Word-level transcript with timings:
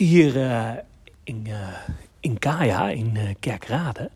zitten 0.00 0.18
hier 0.18 0.36
uh, 0.36 0.70
in, 1.24 1.44
uh, 1.46 1.54
in 2.20 2.38
Kaya, 2.38 2.88
in 2.88 3.12
uh, 3.16 3.22
Kerkrade, 3.40 4.10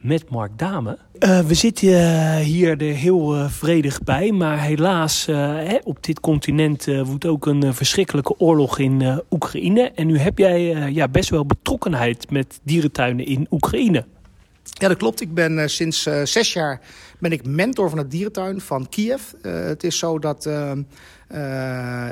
met 0.00 0.30
Mark 0.30 0.58
Dame. 0.58 0.98
we 1.46 1.54
zitten 1.54 2.38
hier 2.38 2.80
er 2.82 2.94
heel 2.94 3.48
vredig 3.48 4.02
bij, 4.02 4.32
maar 4.32 4.60
helaas 4.60 5.26
hè, 5.26 5.78
op 5.84 6.04
dit 6.04 6.20
continent 6.20 6.84
woedt 6.84 7.26
ook 7.26 7.46
een 7.46 7.74
verschrikkelijke 7.74 8.38
oorlog 8.38 8.78
in 8.78 9.22
Oekraïne. 9.30 9.90
En 9.94 10.06
nu 10.06 10.18
heb 10.18 10.38
jij 10.38 10.92
ja, 10.92 11.08
best 11.08 11.30
wel 11.30 11.46
betrokkenheid 11.46 12.30
met 12.30 12.60
dierentuinen 12.62 13.26
in 13.26 13.46
Oekraïne. 13.50 14.04
Ja, 14.62 14.88
dat 14.88 14.96
klopt. 14.96 15.20
Ik 15.20 15.34
ben 15.34 15.70
sinds 15.70 16.02
zes 16.24 16.52
jaar 16.52 16.80
ben 17.18 17.32
ik 17.32 17.46
mentor 17.46 17.88
van 17.88 17.98
het 17.98 18.10
dierentuin 18.10 18.60
van 18.60 18.88
Kiev. 18.88 19.22
het 19.42 19.84
is 19.84 19.98
zo 19.98 20.18
dat 20.18 20.48
uh, 21.34 22.10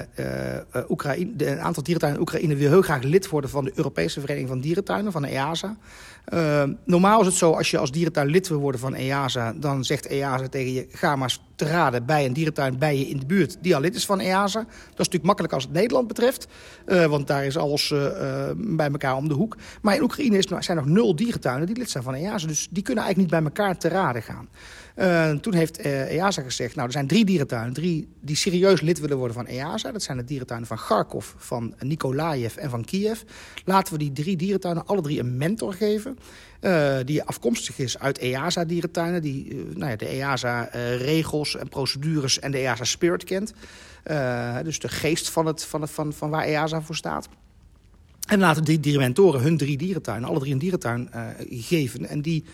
Oekraïne, 0.89 1.47
een 1.47 1.61
aantal 1.61 1.83
dierentuinen 1.83 2.21
in 2.21 2.27
Oekraïne 2.27 2.55
wil 2.55 2.71
heel 2.71 2.83
graag 2.83 3.03
lid 3.03 3.29
worden 3.29 3.51
van 3.51 3.65
de 3.65 3.73
Europese 3.75 4.21
Vereniging 4.21 4.49
van 4.49 4.61
Dierentuinen, 4.61 5.13
van 5.13 5.25
EASA. 5.25 5.77
Uh, 6.33 6.63
normaal 6.85 7.21
is 7.21 7.27
het 7.27 7.35
zo, 7.35 7.53
als 7.53 7.71
je 7.71 7.79
als 7.79 7.91
dierentuin 7.91 8.27
lid 8.27 8.49
wil 8.49 8.59
worden 8.59 8.81
van 8.81 8.95
EASA... 8.95 9.53
dan 9.57 9.85
zegt 9.85 10.07
EASA 10.07 10.49
tegen 10.49 10.73
je, 10.73 10.87
ga 10.91 11.17
maar 11.17 11.37
te 11.55 11.65
raden 11.65 12.07
bij 12.07 12.25
een 12.25 12.33
dierentuin 12.33 12.79
bij 12.79 12.99
je 12.99 13.09
in 13.09 13.19
de 13.19 13.27
buurt... 13.27 13.57
die 13.61 13.75
al 13.75 13.81
lid 13.81 13.95
is 13.95 14.07
van 14.07 14.21
EASA. 14.21 14.59
Dat 14.59 14.69
is 14.69 14.97
natuurlijk 14.97 15.25
makkelijk 15.25 15.53
als 15.53 15.63
het 15.63 15.73
Nederland 15.73 16.09
betreft. 16.09 16.47
Want 16.87 17.27
daar 17.27 17.45
is 17.45 17.57
alles 17.57 17.95
bij 18.57 18.91
elkaar 18.91 19.17
om 19.17 19.29
de 19.29 19.35
hoek. 19.35 19.57
Maar 19.83 19.95
in 19.95 20.03
Oekraïne 20.03 20.39
is, 20.39 20.47
zijn 20.59 20.77
nog 20.77 20.87
nul 20.87 21.17
dierentuinen 21.17 21.67
die 21.67 21.77
lid 21.77 21.91
zijn 21.91 22.03
van 22.05 22.15
EASA. 22.15 22.47
Dus 22.47 22.69
die 22.71 22.83
kunnen 22.83 23.05
eigenlijk 23.05 23.33
niet 23.33 23.43
bij 23.43 23.51
elkaar 23.51 23.79
te 23.79 23.89
raden 23.89 24.23
gaan. 24.23 24.49
Toen 25.41 25.55
heeft 25.55 25.79
EASA 25.79 26.43
gezegd, 26.43 26.75
nou 26.75 26.87
er 26.87 26.93
zijn 26.93 27.07
drie 27.07 27.25
dierentuinen... 27.25 27.73
Drie 27.75 28.09
die 28.21 28.37
serieus 28.37 28.81
lid 28.81 28.99
willen 29.05 29.19
worden 29.19 29.37
van 29.37 29.47
EASA. 29.47 29.93
Dat 29.93 30.03
zijn 30.03 30.17
de 30.17 30.25
dierentuinen 30.25 30.69
van 30.69 30.77
Kharkov, 30.77 31.33
van 31.37 31.75
Nikolaev 31.79 32.57
en 32.57 32.71
van 32.71 32.85
Kiev. 32.85 33.21
Laten 33.65 33.93
we 33.93 33.99
die 33.99 34.13
drie 34.13 34.37
dierentuinen 34.37 34.87
alle 34.87 35.03
drie 35.03 35.21
een 35.21 35.37
mentor 35.37 35.73
geven... 35.73 36.19
Uh, 36.61 36.97
die 37.05 37.23
afkomstig 37.23 37.79
is 37.79 37.99
uit 37.99 38.19
EASA-dierentuinen. 38.19 39.23
Die 39.23 39.55
uh, 39.55 39.75
nou 39.75 39.91
ja, 39.91 39.97
de 39.97 40.07
EASA-regels 40.07 41.57
en 41.57 41.69
procedures 41.69 42.39
en 42.39 42.51
de 42.51 42.59
EASA-spirit 42.59 43.25
kent. 43.25 43.53
Dus 44.63 44.79
de 44.79 44.89
geest 44.89 45.31
van, 45.31 45.47
het, 45.47 45.65
van, 45.65 45.89
van, 45.89 46.13
van 46.13 46.31
waar 46.31 46.45
EASA 46.45 46.83
voor 46.83 46.97
staat. 46.97 47.29
En 48.29 48.39
laten 48.39 48.65
die 48.65 48.81
dierenmentoren 48.81 49.41
hun 49.41 49.57
drie 49.57 49.77
dierentuinen, 49.77 50.29
alle 50.29 50.39
drie 50.39 50.53
een 50.53 50.59
dierentuin 50.59 51.11
geven. 51.49 52.09
En 52.09 52.23
die 52.23 52.45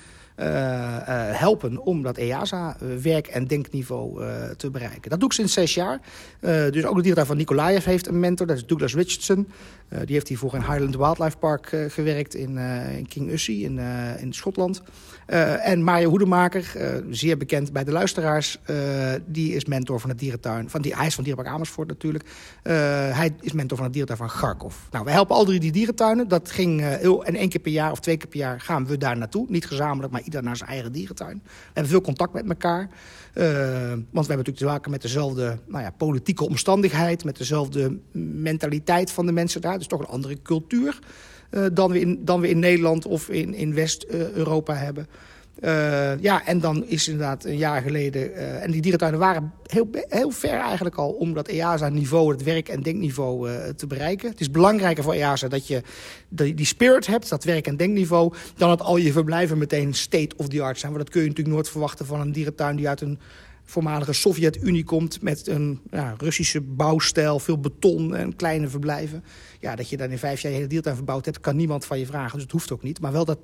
helpen 1.33 1.79
om 1.79 2.03
dat 2.03 2.17
EASA-werk- 2.17 3.27
en 3.27 3.47
denkniveau 3.47 4.25
uh, 4.25 4.45
te 4.57 4.71
bereiken. 4.71 5.11
Dat 5.11 5.21
doe 5.21 5.29
ik 5.29 5.35
sinds 5.35 5.53
zes 5.53 5.75
jaar. 5.75 6.01
dus 6.41 6.85
ook 6.85 6.97
de 6.97 7.03
dierentuin 7.03 7.27
van 7.27 7.37
Nikolaev 7.37 7.85
heeft 7.85 8.07
een 8.07 8.21
mentor, 8.21 8.47
dat 8.47 8.57
is 8.57 8.67
Douglas 8.67 8.95
Richardson. 8.95 9.49
Die 9.91 10.15
heeft 10.15 10.29
hiervoor 10.29 10.55
in 10.55 10.61
Highland 10.61 10.97
Wildlife 10.97 11.37
Park 11.37 11.77
gewerkt 11.89 12.35
in, 12.35 12.59
in 12.99 13.09
King 13.09 13.31
Ussie 13.31 13.65
in, 13.65 13.79
in 14.19 14.33
Schotland. 14.33 14.83
en 15.63 15.83
Mario 15.83 16.09
Hoedemaker, 16.09 16.73
zeer 17.11 17.37
bekend 17.37 17.73
bij 17.73 17.85
de 17.85 17.93
luisteraars, 17.93 18.59
die 19.27 19.55
is 19.55 19.65
mentor 19.65 20.01
van 20.01 20.11
het 20.11 20.19
dierentuin. 20.19 20.71
Van 20.71 20.83
die, 20.83 20.97
hij 20.97 21.07
is 21.07 21.15
van 21.15 21.25
Dierenpark 21.25 21.55
Amersfoort 21.55 21.89
natuurlijk. 21.89 22.25
hij 22.63 23.35
is 23.41 23.53
mentor 23.53 23.77
van 23.77 23.87
het 23.87 23.95
dierentuin 23.95 24.29
van 24.29 24.39
Kharkov. 24.39 24.75
Nou, 24.91 25.05
wij 25.05 25.13
helpen 25.13 25.37
al 25.37 25.45
drie 25.45 25.61
die 25.61 25.73
dierentuinen. 25.73 26.29
Dat 26.29 26.51
ging 26.51 26.81
heel, 26.81 27.25
en 27.25 27.35
één 27.35 27.49
keer 27.49 27.61
per 27.61 27.73
jaar 27.73 27.91
of 27.91 28.01
twee 28.01 28.17
keer 28.17 28.29
per 28.29 28.39
jaar 28.39 28.61
gaan 28.61 28.87
we 28.87 28.99
daar 28.99 29.17
naartoe. 29.17 29.47
Niet 29.49 29.67
gezamenlijk, 29.67 30.13
maar 30.13 30.23
ieder 30.23 30.43
naar 30.43 30.57
zijn 30.57 30.71
eigen 30.71 30.93
dierentuin. 30.93 31.41
We 31.45 31.51
hebben 31.65 31.93
veel 31.93 32.01
contact 32.01 32.33
met 32.33 32.49
elkaar. 32.49 32.89
Want 33.33 33.47
we 34.27 34.33
hebben 34.33 34.37
natuurlijk 34.37 34.57
te 34.57 34.65
maken 34.65 34.91
met 34.91 35.03
dezelfde 35.03 35.59
nou 35.67 35.83
ja, 35.83 35.91
politieke 35.91 36.45
omstandigheid... 36.45 37.25
met 37.25 37.37
dezelfde 37.37 37.99
mentaliteit 38.13 39.13
van 39.13 39.27
de 39.27 39.33
mensen 39.33 39.61
daar. 39.61 39.79
Dus 39.81 39.89
toch 39.89 40.01
een 40.01 40.07
andere 40.07 40.43
cultuur 40.43 40.99
uh, 41.51 41.67
dan, 41.73 41.91
we 41.91 42.01
in, 42.01 42.25
dan 42.25 42.41
we 42.41 42.49
in 42.49 42.59
Nederland 42.59 43.07
of 43.07 43.29
in, 43.29 43.55
in 43.55 43.75
West-Europa 43.75 44.75
hebben. 44.75 45.07
Uh, 45.61 46.21
ja, 46.21 46.47
en 46.47 46.61
dan 46.61 46.87
is 46.87 47.09
inderdaad 47.09 47.45
een 47.45 47.57
jaar 47.57 47.83
geleden... 47.83 48.31
Uh, 48.31 48.63
en 48.63 48.71
die 48.71 48.81
dierentuinen 48.81 49.21
waren 49.21 49.53
heel, 49.67 49.89
heel 50.09 50.31
ver 50.31 50.59
eigenlijk 50.59 50.97
al... 50.97 51.11
om 51.11 51.35
dat 51.35 51.49
EASA-niveau, 51.49 52.33
het 52.33 52.43
werk- 52.43 52.69
en 52.69 52.83
denkniveau 52.83 53.49
te 53.77 53.87
bereiken. 53.87 54.31
Het 54.31 54.41
is 54.41 54.51
belangrijker 54.51 55.05
voor 55.05 55.13
EASA 55.13 55.49
dat 55.49 55.67
je 55.67 55.83
die, 56.29 56.55
die 56.55 56.67
spirit 56.67 57.07
hebt, 57.07 57.29
dat 57.29 57.45
werk- 57.45 57.67
en 57.67 57.77
denkniveau... 57.77 58.33
dan 58.57 58.69
dat 58.69 58.81
al 58.81 58.97
je 58.97 59.13
verblijven 59.13 59.59
meteen 59.59 59.95
state-of-the-art 59.95 60.79
zijn. 60.79 60.93
Want 60.93 61.05
dat 61.05 61.13
kun 61.13 61.23
je 61.23 61.29
natuurlijk 61.29 61.57
nooit 61.57 61.71
verwachten 61.71 62.07
van 62.07 62.21
een 62.21 62.33
dierentuin... 62.33 62.77
die 62.77 62.89
uit 62.89 63.01
een 63.01 63.19
voormalige 63.71 64.13
Sovjet-Unie 64.13 64.85
komt 64.85 65.23
met 65.23 65.47
een 65.47 65.81
ja, 65.91 66.15
Russische 66.19 66.61
bouwstijl, 66.61 67.39
veel 67.39 67.61
beton 67.61 68.15
en 68.15 68.37
kleine 68.37 68.69
verblijven. 68.69 69.25
Ja, 69.61 69.77
dat 69.77 69.89
je 69.89 69.97
dan 69.97 70.11
in 70.11 70.19
vijf 70.19 70.41
jaar 70.41 70.51
je 70.53 70.57
hele 70.57 70.69
diertuin 70.69 70.97
verbouwd 70.97 71.25
hebt, 71.25 71.41
kan 71.41 71.57
niemand 71.57 71.85
van 71.85 71.99
je 71.99 72.07
vragen. 72.07 72.33
Dus 72.33 72.43
het 72.43 72.53
hoeft 72.53 72.73
ook 72.73 72.83
niet. 72.83 73.01
Maar 73.01 73.13
wel 73.13 73.25
dat, 73.25 73.39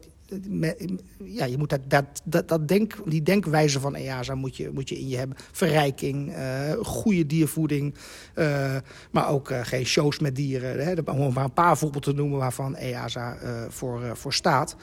ja, 1.25 1.44
je 1.44 1.59
moet 1.59 1.70
dat, 1.70 1.81
dat, 1.88 2.04
dat, 2.25 2.48
dat 2.48 2.69
denk, 2.69 2.94
die 3.04 3.22
denkwijze 3.22 3.81
van 3.81 3.94
EASA 3.94 4.34
moet 4.34 4.56
je, 4.56 4.70
moet 4.70 4.88
je 4.88 4.98
in 4.98 5.09
je 5.09 5.16
hebben. 5.16 5.36
Verrijking, 5.53 6.36
uh, 6.36 6.72
goede 6.82 7.26
diervoeding, 7.26 7.94
uh, 8.34 8.76
maar 9.10 9.28
ook 9.28 9.50
uh, 9.50 9.60
geen 9.62 9.86
shows 9.86 10.19
met 10.19 10.36
dieren. 10.36 10.86
Hè. 10.86 11.12
Om 11.12 11.32
maar 11.32 11.44
een 11.44 11.53
paar 11.53 11.78
voorbeelden 11.78 12.12
te 12.12 12.20
noemen 12.20 12.38
waarvan 12.38 12.76
EASA 12.76 13.36
voor, 13.69 14.16
voor 14.16 14.32
staat. 14.32 14.76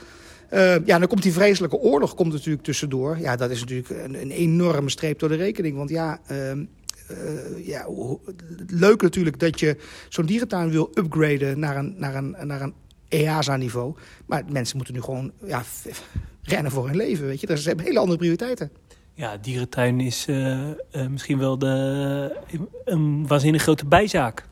Uh, 0.53 0.75
ja, 0.85 0.99
dan 0.99 1.07
komt 1.07 1.23
die 1.23 1.33
vreselijke 1.33 1.77
oorlog 1.77 2.15
komt 2.15 2.31
natuurlijk 2.31 2.63
tussendoor. 2.63 3.17
Ja, 3.19 3.35
dat 3.35 3.49
is 3.49 3.59
natuurlijk 3.59 3.89
een, 3.89 4.21
een 4.21 4.31
enorme 4.31 4.89
streep 4.89 5.19
door 5.19 5.29
de 5.29 5.35
rekening. 5.35 5.77
Want 5.77 5.89
ja, 5.89 6.19
uh, 6.31 6.51
ja 7.65 7.87
leuk 8.67 9.01
natuurlijk 9.01 9.39
dat 9.39 9.59
je 9.59 9.77
zo'n 10.09 10.25
dierentuin 10.25 10.69
wil 10.69 10.91
upgraden 10.93 11.59
naar 11.59 11.77
een, 11.77 11.95
naar 11.97 12.15
een, 12.15 12.35
naar 12.43 12.61
een 12.61 12.73
EASA-niveau. 13.07 13.95
Maar 14.25 14.43
mensen 14.49 14.75
moeten 14.77 14.93
nu 14.93 15.01
gewoon 15.01 15.31
ja, 15.45 15.63
rennen 16.41 16.71
voor 16.71 16.87
hun 16.87 16.95
leven, 16.95 17.25
weet 17.25 17.41
je. 17.41 17.47
Dus 17.47 17.61
ze 17.61 17.67
hebben 17.67 17.85
hele 17.85 17.99
andere 17.99 18.17
prioriteiten. 18.17 18.71
Ja, 19.13 19.37
dierentuin 19.37 19.99
is 19.99 20.27
misschien 21.09 21.37
wel 21.37 21.57
de, 21.57 22.37
een 22.85 23.27
waanzinnig 23.27 23.61
grote 23.61 23.85
bijzaak. 23.85 24.45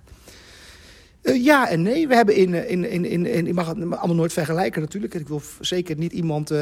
Uh, 1.23 1.43
ja 1.43 1.69
en 1.69 1.81
nee. 1.81 2.07
We 2.07 2.15
hebben 2.15 2.35
in, 2.35 2.69
in, 2.69 2.89
in, 2.89 3.05
in, 3.05 3.25
in 3.25 3.47
ik 3.47 3.53
mag 3.53 3.67
het 3.67 3.77
allemaal 3.77 4.15
nooit 4.15 4.33
vergelijken 4.33 4.81
natuurlijk. 4.81 5.13
Ik 5.13 5.27
wil 5.27 5.41
zeker 5.59 5.97
niet 5.97 6.13
iemand 6.13 6.51
uh, 6.51 6.57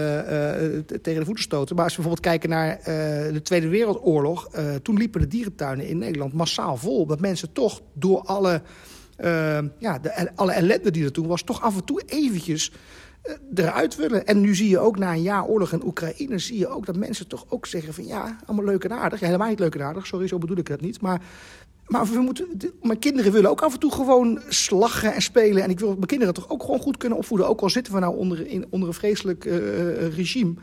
tegen 1.02 1.20
de 1.20 1.26
voeten 1.26 1.44
stoten. 1.44 1.76
Maar 1.76 1.84
als 1.84 1.96
we 1.96 2.02
bijvoorbeeld 2.02 2.34
kijken 2.34 2.50
naar 2.50 2.80
de 3.34 3.42
Tweede 3.44 3.68
Wereldoorlog... 3.68 4.50
toen 4.82 4.98
liepen 4.98 5.22
de 5.22 5.28
dierentuinen 5.28 5.88
in 5.88 5.98
Nederland 5.98 6.34
massaal 6.34 6.78
vol. 6.78 7.06
Dat 7.06 7.20
mensen 7.20 7.52
toch 7.52 7.82
door 7.94 8.22
alle, 8.22 8.62
ja, 9.80 10.00
de, 10.00 10.32
alle 10.36 10.52
ellende 10.52 10.92
die 10.92 11.04
er 11.04 11.12
toen 11.12 11.28
was... 11.28 11.44
toch 11.44 11.62
af 11.62 11.76
en 11.76 11.84
toe 11.84 12.02
eventjes 12.06 12.72
eruit 13.56 13.96
willen. 13.96 14.26
En 14.26 14.42
nu 14.42 14.56
zie 14.56 14.70
je 14.70 14.80
ook 14.80 14.98
na 14.98 15.14
een 15.14 15.22
jaar 15.22 15.46
oorlog 15.46 15.72
in 15.72 15.86
Oekraïne... 15.86 16.40
zie 16.40 16.58
je 16.58 16.68
ook 16.68 16.86
dat 16.86 16.96
mensen 16.96 17.28
toch 17.28 17.46
ook 17.50 17.66
zeggen 17.66 17.94
van... 17.94 18.06
ja, 18.06 18.38
allemaal 18.46 18.66
leuk 18.66 18.84
en 18.84 18.94
aardig. 18.94 19.20
Helemaal 19.20 19.50
niet 19.50 19.60
leuk 19.60 19.76
en 19.76 19.82
aardig, 19.82 20.08
sorry, 20.08 20.28
zo 20.28 20.38
bedoel 20.38 20.58
ik 20.58 20.68
het 20.68 20.82
niet. 20.82 21.02
Maar 21.02 21.22
maar 21.90 22.06
we 22.06 22.20
moeten, 22.20 22.48
mijn 22.82 23.00
kinderen 23.00 23.32
willen 23.32 23.50
ook 23.50 23.62
af 23.62 23.74
en 23.74 23.80
toe 23.80 23.92
gewoon 23.92 24.42
slagen 24.48 25.14
en 25.14 25.22
spelen. 25.22 25.64
En 25.64 25.70
ik 25.70 25.80
wil 25.80 25.94
mijn 25.94 26.06
kinderen 26.06 26.34
toch 26.34 26.50
ook 26.50 26.64
gewoon 26.64 26.80
goed 26.80 26.98
kunnen 26.98 27.18
opvoeden. 27.18 27.48
Ook 27.48 27.62
al 27.62 27.70
zitten 27.70 27.94
we 27.94 28.00
nou 28.00 28.18
onder, 28.18 28.48
in, 28.48 28.66
onder 28.70 28.88
een 28.88 28.94
vreselijk 28.94 29.46
uh, 29.46 30.08
regime. 30.16 30.54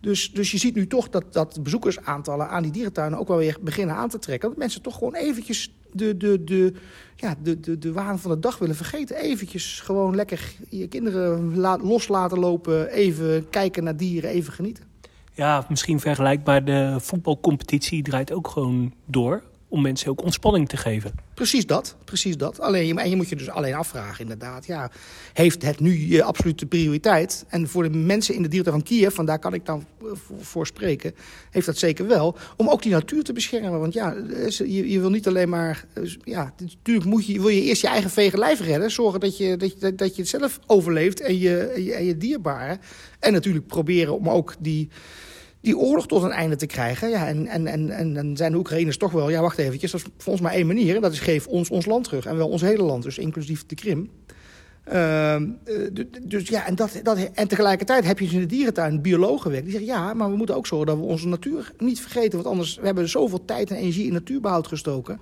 Dus, 0.00 0.32
dus 0.32 0.50
je 0.50 0.58
ziet 0.58 0.74
nu 0.74 0.86
toch 0.86 1.08
dat, 1.08 1.32
dat 1.32 1.62
bezoekersaantallen 1.62 2.48
aan 2.48 2.62
die 2.62 2.72
dierentuinen 2.72 3.18
ook 3.18 3.28
wel 3.28 3.36
weer 3.36 3.56
beginnen 3.60 3.96
aan 3.96 4.08
te 4.08 4.18
trekken. 4.18 4.48
Dat 4.48 4.58
mensen 4.58 4.82
toch 4.82 4.98
gewoon 4.98 5.14
eventjes 5.14 5.74
de, 5.92 6.16
de, 6.16 6.44
de, 6.44 6.72
ja, 7.16 7.34
de, 7.42 7.60
de, 7.60 7.78
de 7.78 7.92
waan 7.92 8.18
van 8.18 8.30
de 8.30 8.38
dag 8.38 8.58
willen 8.58 8.76
vergeten. 8.76 9.16
Eventjes 9.16 9.80
gewoon 9.80 10.14
lekker 10.14 10.54
je 10.68 10.88
kinderen 10.88 11.58
la, 11.58 11.78
los 11.78 12.08
laten 12.08 12.38
lopen. 12.38 12.88
Even 12.88 13.48
kijken 13.50 13.84
naar 13.84 13.96
dieren, 13.96 14.30
even 14.30 14.52
genieten. 14.52 14.84
Ja, 15.32 15.66
misschien 15.68 16.00
vergelijkbaar. 16.00 16.64
De 16.64 16.96
voetbalcompetitie 17.00 18.02
draait 18.02 18.32
ook 18.32 18.48
gewoon 18.48 18.94
door 19.04 19.42
om 19.68 19.82
mensen 19.82 20.10
ook 20.10 20.22
ontspanning 20.22 20.68
te 20.68 20.76
geven. 20.76 21.12
Precies 21.34 21.66
dat, 21.66 21.96
precies 22.04 22.36
dat. 22.36 22.60
Alleen, 22.60 22.98
en 22.98 23.10
je 23.10 23.16
moet 23.16 23.28
je 23.28 23.36
dus 23.36 23.50
alleen 23.50 23.74
afvragen 23.74 24.20
inderdaad. 24.20 24.66
Ja, 24.66 24.90
heeft 25.32 25.62
het 25.62 25.80
nu 25.80 26.08
je 26.08 26.22
absolute 26.22 26.66
prioriteit? 26.66 27.44
En 27.48 27.68
voor 27.68 27.82
de 27.82 27.98
mensen 27.98 28.34
in 28.34 28.42
de 28.42 28.48
diertuin 28.48 28.76
van 28.76 28.84
Kiev, 28.84 29.14
van 29.14 29.26
daar 29.26 29.38
kan 29.38 29.54
ik 29.54 29.66
dan 29.66 29.84
voor 30.40 30.66
spreken... 30.66 31.14
heeft 31.50 31.66
dat 31.66 31.78
zeker 31.78 32.06
wel, 32.06 32.36
om 32.56 32.68
ook 32.68 32.82
die 32.82 32.92
natuur 32.92 33.22
te 33.22 33.32
beschermen. 33.32 33.80
Want 33.80 33.92
ja, 33.92 34.16
je, 34.48 34.90
je 34.90 35.00
wil 35.00 35.10
niet 35.10 35.26
alleen 35.26 35.48
maar... 35.48 35.84
Ja, 36.24 36.54
natuurlijk 36.58 37.06
moet 37.06 37.26
je, 37.26 37.40
wil 37.40 37.48
je 37.48 37.62
eerst 37.62 37.82
je 37.82 37.88
eigen 37.88 38.10
vege 38.10 38.38
lijf 38.38 38.60
redden. 38.60 38.90
Zorgen 38.90 39.20
dat 39.20 39.36
je, 39.36 39.56
dat 39.56 39.80
je, 39.80 39.94
dat 39.94 40.16
je 40.16 40.22
het 40.22 40.30
zelf 40.30 40.58
overleeft 40.66 41.20
en 41.20 41.38
je, 41.38 41.58
en 41.58 41.84
je, 41.84 41.94
en 41.94 42.04
je 42.04 42.16
dierbaren. 42.16 42.80
En 43.20 43.32
natuurlijk 43.32 43.66
proberen 43.66 44.18
om 44.18 44.28
ook 44.28 44.54
die 44.58 44.88
die 45.66 45.78
oorlog 45.78 46.06
tot 46.06 46.22
een 46.22 46.30
einde 46.30 46.56
te 46.56 46.66
krijgen. 46.66 47.08
Ja, 47.08 47.26
en, 47.26 47.46
en, 47.46 47.66
en, 47.66 47.90
en 47.90 48.14
dan 48.14 48.36
zijn 48.36 48.52
de 48.52 48.58
Oekraïners 48.58 48.96
toch 48.96 49.12
wel... 49.12 49.30
ja, 49.30 49.40
wacht 49.40 49.58
eventjes, 49.58 49.90
dat 49.90 50.02
is 50.18 50.24
ons 50.24 50.40
maar 50.40 50.52
één 50.52 50.66
manier. 50.66 50.94
En 50.94 51.02
dat 51.02 51.12
is 51.12 51.20
geef 51.20 51.46
ons 51.46 51.70
ons 51.70 51.86
land 51.86 52.04
terug. 52.04 52.26
En 52.26 52.36
wel 52.36 52.48
ons 52.48 52.60
hele 52.62 52.82
land, 52.82 53.02
dus 53.02 53.18
inclusief 53.18 53.66
de 53.66 53.74
Krim. 53.74 54.10
Uh, 54.92 55.36
dus 56.22 56.48
ja, 56.48 56.66
en, 56.66 56.74
dat, 56.74 57.00
dat, 57.02 57.18
en 57.34 57.48
tegelijkertijd 57.48 58.04
heb 58.04 58.18
je 58.18 58.24
dus 58.24 58.34
in 58.34 58.40
de 58.40 58.46
dierentuin 58.46 59.02
biologen 59.02 59.50
werk. 59.50 59.62
Die 59.62 59.72
zeggen, 59.72 59.90
ja, 59.90 60.14
maar 60.14 60.30
we 60.30 60.36
moeten 60.36 60.56
ook 60.56 60.66
zorgen 60.66 60.86
dat 60.86 60.96
we 60.96 61.02
onze 61.02 61.28
natuur 61.28 61.72
niet 61.78 62.00
vergeten. 62.00 62.32
Want 62.32 62.46
anders, 62.46 62.76
we 62.76 62.86
hebben 62.86 63.08
zoveel 63.08 63.44
tijd 63.44 63.70
en 63.70 63.76
energie 63.76 64.06
in 64.06 64.12
natuurbehoud 64.12 64.66
gestoken. 64.66 65.20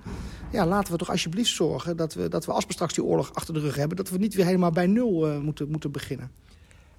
ja, 0.51 0.65
laten 0.67 0.91
we 0.91 0.97
toch 0.97 1.09
alsjeblieft 1.09 1.55
zorgen 1.55 1.97
dat 1.97 2.13
we, 2.13 2.27
dat 2.27 2.45
we 2.45 2.51
als 2.51 2.65
we 2.65 2.73
straks 2.73 2.93
die 2.93 3.03
oorlog 3.03 3.33
achter 3.33 3.53
de 3.53 3.59
rug 3.59 3.75
hebben... 3.75 3.97
dat 3.97 4.09
we 4.09 4.17
niet 4.17 4.33
weer 4.33 4.45
helemaal 4.45 4.71
bij 4.71 4.87
nul 4.87 5.27
uh, 5.27 5.39
moeten, 5.39 5.69
moeten 5.69 5.91
beginnen. 5.91 6.31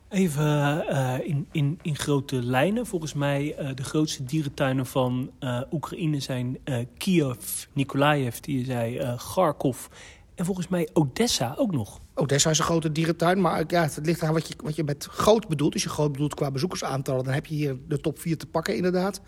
Even 0.09 0.85
uh, 0.91 1.15
in, 1.23 1.49
in, 1.53 1.79
in 1.83 1.97
grote 1.97 2.43
lijnen. 2.43 2.87
Volgens 2.87 3.15
mij 3.15 3.57
uh, 3.61 3.69
de 3.75 3.85
grootste 3.85 4.25
dierentuinen 4.25 4.87
van 4.87 5.31
Oekraïne 5.71 6.21
zijn 6.21 6.59
Kiev, 6.97 7.65
Nikolaev, 7.73 8.39
die 8.39 8.59
je 8.59 8.65
zei, 8.65 9.17
Kharkov 9.17 9.87
en 10.37 10.45
volgens 10.45 10.69
mij 10.69 10.89
Odessa 10.93 11.55
ook 11.59 11.73
nog. 11.73 12.01
Odessa 12.15 12.51
is 12.51 12.59
een 12.59 12.65
grote 12.65 12.93
dierentuin, 12.93 13.41
maar 13.41 13.65
ja, 13.67 13.83
het 13.83 13.99
ligt 14.03 14.23
aan 14.23 14.33
wat 14.33 14.49
je, 14.49 14.55
wat 14.63 14.77
je 14.77 14.85
met 14.85 15.05
groot 15.05 15.49
bedoelt. 15.49 15.73
Als 15.73 15.83
je 15.83 15.89
groot 15.89 16.13
bedoelt 16.13 16.35
qua 16.35 16.51
bezoekersaantallen, 16.51 17.25
dan 17.25 17.35
heb 17.35 17.47
je 17.47 17.55
hier 17.55 17.77
de 17.89 18.01
top 18.01 18.19
4 18.19 18.37
te 18.37 18.47
pakken 18.47 18.77
inderdaad. 18.77 19.21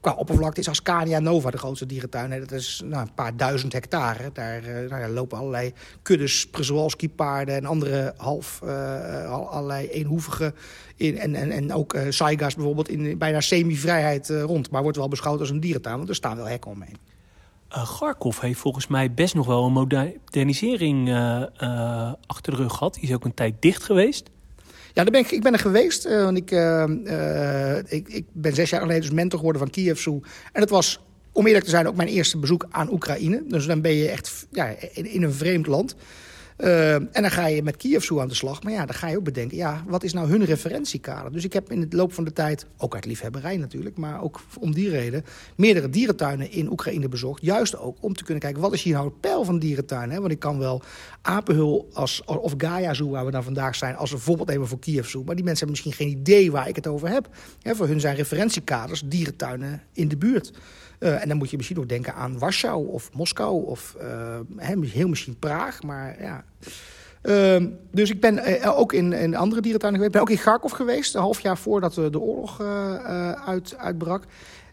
Qua 0.00 0.12
oppervlakte 0.12 0.60
is 0.60 0.68
Ascania 0.68 1.18
Nova 1.18 1.50
de 1.50 1.58
grootste 1.58 1.86
dierentuin. 1.86 2.40
Dat 2.40 2.52
is 2.52 2.82
nou, 2.84 3.06
een 3.06 3.14
paar 3.14 3.36
duizend 3.36 3.72
hectare. 3.72 4.30
Daar 4.32 4.64
uh, 4.64 4.90
nou 4.90 5.12
lopen 5.12 5.38
allerlei 5.38 5.72
kuddes, 6.02 6.46
Przewalski-paarden 6.46 7.54
en 7.54 7.64
andere 7.64 8.14
half, 8.16 8.60
uh, 8.64 9.30
allerlei 9.30 9.88
eenhoevige... 9.88 10.54
In, 10.96 11.18
en, 11.18 11.34
en, 11.34 11.50
en 11.50 11.72
ook 11.72 11.94
uh, 11.94 12.02
saigas 12.08 12.54
bijvoorbeeld 12.54 12.88
in 12.88 13.18
bijna 13.18 13.40
semi-vrijheid 13.40 14.28
rond. 14.28 14.70
Maar 14.70 14.82
wordt 14.82 14.96
wel 14.96 15.08
beschouwd 15.08 15.40
als 15.40 15.50
een 15.50 15.60
dierentuin, 15.60 15.96
want 15.96 16.08
er 16.08 16.14
staan 16.14 16.36
wel 16.36 16.48
hekken 16.48 16.70
omheen. 16.70 16.96
Uh, 17.72 17.86
Garkov 17.86 18.40
heeft 18.40 18.60
volgens 18.60 18.86
mij 18.86 19.12
best 19.12 19.34
nog 19.34 19.46
wel 19.46 19.64
een 19.64 19.72
modernisering 19.72 21.08
uh, 21.08 21.42
uh, 21.62 22.12
achter 22.26 22.52
de 22.52 22.58
rug 22.58 22.72
gehad. 22.72 22.94
Die 22.94 23.02
is 23.02 23.14
ook 23.14 23.24
een 23.24 23.34
tijd 23.34 23.54
dicht 23.60 23.82
geweest. 23.82 24.30
Ja, 24.66 25.02
daar 25.02 25.10
ben 25.10 25.20
ik, 25.20 25.30
ik 25.30 25.42
ben 25.42 25.52
er 25.52 25.58
geweest. 25.58 26.04
want 26.04 26.36
ik, 26.36 26.50
ik, 27.88 28.08
ik, 28.08 28.24
ben 28.32 28.54
zes 28.54 28.70
jaar 28.70 28.80
geleden 28.80 29.02
dus 29.02 29.10
mentor 29.10 29.38
geworden 29.38 29.62
van 29.62 29.70
Kiev 29.70 30.06
En 30.06 30.22
het 30.52 30.70
was, 30.70 31.00
om 31.32 31.46
eerlijk 31.46 31.64
te 31.64 31.70
zijn, 31.70 31.88
ook 31.88 31.96
mijn 31.96 32.08
eerste 32.08 32.38
bezoek 32.38 32.66
aan 32.70 32.92
Oekraïne. 32.92 33.42
Dus 33.48 33.66
dan 33.66 33.80
ben 33.80 33.92
je 33.92 34.08
echt 34.08 34.46
ja, 34.50 34.74
in 34.92 35.22
een 35.22 35.32
vreemd 35.32 35.66
land. 35.66 35.96
Uh, 36.58 36.94
en 36.94 37.08
dan 37.12 37.30
ga 37.30 37.46
je 37.46 37.62
met 37.62 37.76
Kiev 37.76 38.02
zo 38.02 38.20
aan 38.20 38.28
de 38.28 38.34
slag. 38.34 38.62
Maar 38.62 38.72
ja, 38.72 38.86
dan 38.86 38.94
ga 38.94 39.08
je 39.08 39.16
ook 39.16 39.24
bedenken, 39.24 39.56
ja, 39.56 39.84
wat 39.86 40.02
is 40.02 40.12
nou 40.12 40.28
hun 40.28 40.44
referentiekader? 40.44 41.32
Dus 41.32 41.44
ik 41.44 41.52
heb 41.52 41.70
in 41.70 41.80
het 41.80 41.92
loop 41.92 42.12
van 42.12 42.24
de 42.24 42.32
tijd, 42.32 42.66
ook 42.76 42.94
uit 42.94 43.04
liefhebberij 43.04 43.56
natuurlijk... 43.56 43.96
maar 43.96 44.22
ook 44.22 44.40
om 44.60 44.74
die 44.74 44.90
reden, 44.90 45.24
meerdere 45.56 45.90
dierentuinen 45.90 46.50
in 46.50 46.70
Oekraïne 46.70 47.08
bezocht. 47.08 47.42
Juist 47.42 47.78
ook 47.78 47.96
om 48.00 48.14
te 48.14 48.24
kunnen 48.24 48.42
kijken, 48.42 48.60
wat 48.62 48.72
is 48.72 48.82
hier 48.82 48.94
nou 48.94 49.06
het 49.06 49.20
pijl 49.20 49.44
van 49.44 49.58
dierentuinen? 49.58 50.14
Hè? 50.14 50.20
Want 50.20 50.32
ik 50.32 50.38
kan 50.38 50.58
wel 50.58 50.82
Apenhul 51.22 51.88
als, 51.92 52.24
of 52.24 52.54
Gaia 52.56 52.94
Zoo, 52.94 53.10
waar 53.10 53.24
we 53.24 53.30
dan 53.30 53.44
vandaag 53.44 53.74
zijn... 53.74 53.96
als 53.96 54.12
een 54.12 54.18
voorbeeld 54.18 54.48
nemen 54.48 54.68
voor 54.68 54.78
Kiev 54.78 55.08
Zoo. 55.08 55.24
Maar 55.24 55.34
die 55.34 55.44
mensen 55.44 55.66
hebben 55.66 55.84
misschien 55.84 56.06
geen 56.06 56.18
idee 56.20 56.50
waar 56.50 56.68
ik 56.68 56.76
het 56.76 56.86
over 56.86 57.08
heb. 57.08 57.28
voor 57.62 57.86
hun 57.86 58.00
zijn 58.00 58.16
referentiekaders 58.16 59.02
dierentuinen 59.06 59.82
in 59.92 60.08
de 60.08 60.16
buurt. 60.16 60.52
Uh, 61.00 61.22
en 61.22 61.28
dan 61.28 61.36
moet 61.36 61.50
je 61.50 61.56
misschien 61.56 61.78
ook 61.78 61.88
denken 61.88 62.14
aan 62.14 62.38
Warschau 62.38 62.88
of 62.88 63.12
Moskou 63.12 63.64
of 63.64 63.96
uh, 64.02 64.38
heel 64.86 65.08
misschien 65.08 65.38
Praag. 65.38 65.82
Maar 65.82 66.22
ja. 66.22 66.44
Uh, 67.22 67.66
dus 67.90 68.10
ik 68.10 68.20
ben 68.20 68.48
uh, 68.48 68.78
ook 68.78 68.92
in, 68.92 69.12
in 69.12 69.36
andere 69.36 69.60
dierentuinen 69.60 70.00
geweest. 70.00 70.16
Ik 70.16 70.20
ben 70.20 70.20
ook 70.20 70.38
in 70.38 70.44
Kharkov 70.44 70.72
geweest, 70.72 71.14
een 71.14 71.20
half 71.20 71.40
jaar 71.40 71.58
voordat 71.58 71.94
de 71.94 72.20
oorlog 72.20 72.60
uit, 73.46 73.76
uitbrak. 73.76 74.24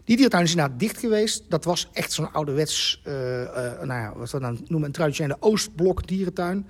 Die 0.04 0.16
dierentuin 0.16 0.44
is 0.44 0.50
inderdaad 0.50 0.78
dicht 0.78 0.98
geweest. 0.98 1.44
Dat 1.48 1.64
was 1.64 1.90
echt 1.92 2.12
zo'n 2.12 2.32
ouderwets, 2.32 3.02
nou 3.82 4.00
ja, 4.00 4.12
wat 4.16 4.30
we 4.30 4.40
dan 4.40 4.64
noemen, 4.66 4.88
een 4.88 4.94
traditionele 4.94 5.36
Oostblok 5.40 6.06
dierentuin. 6.06 6.66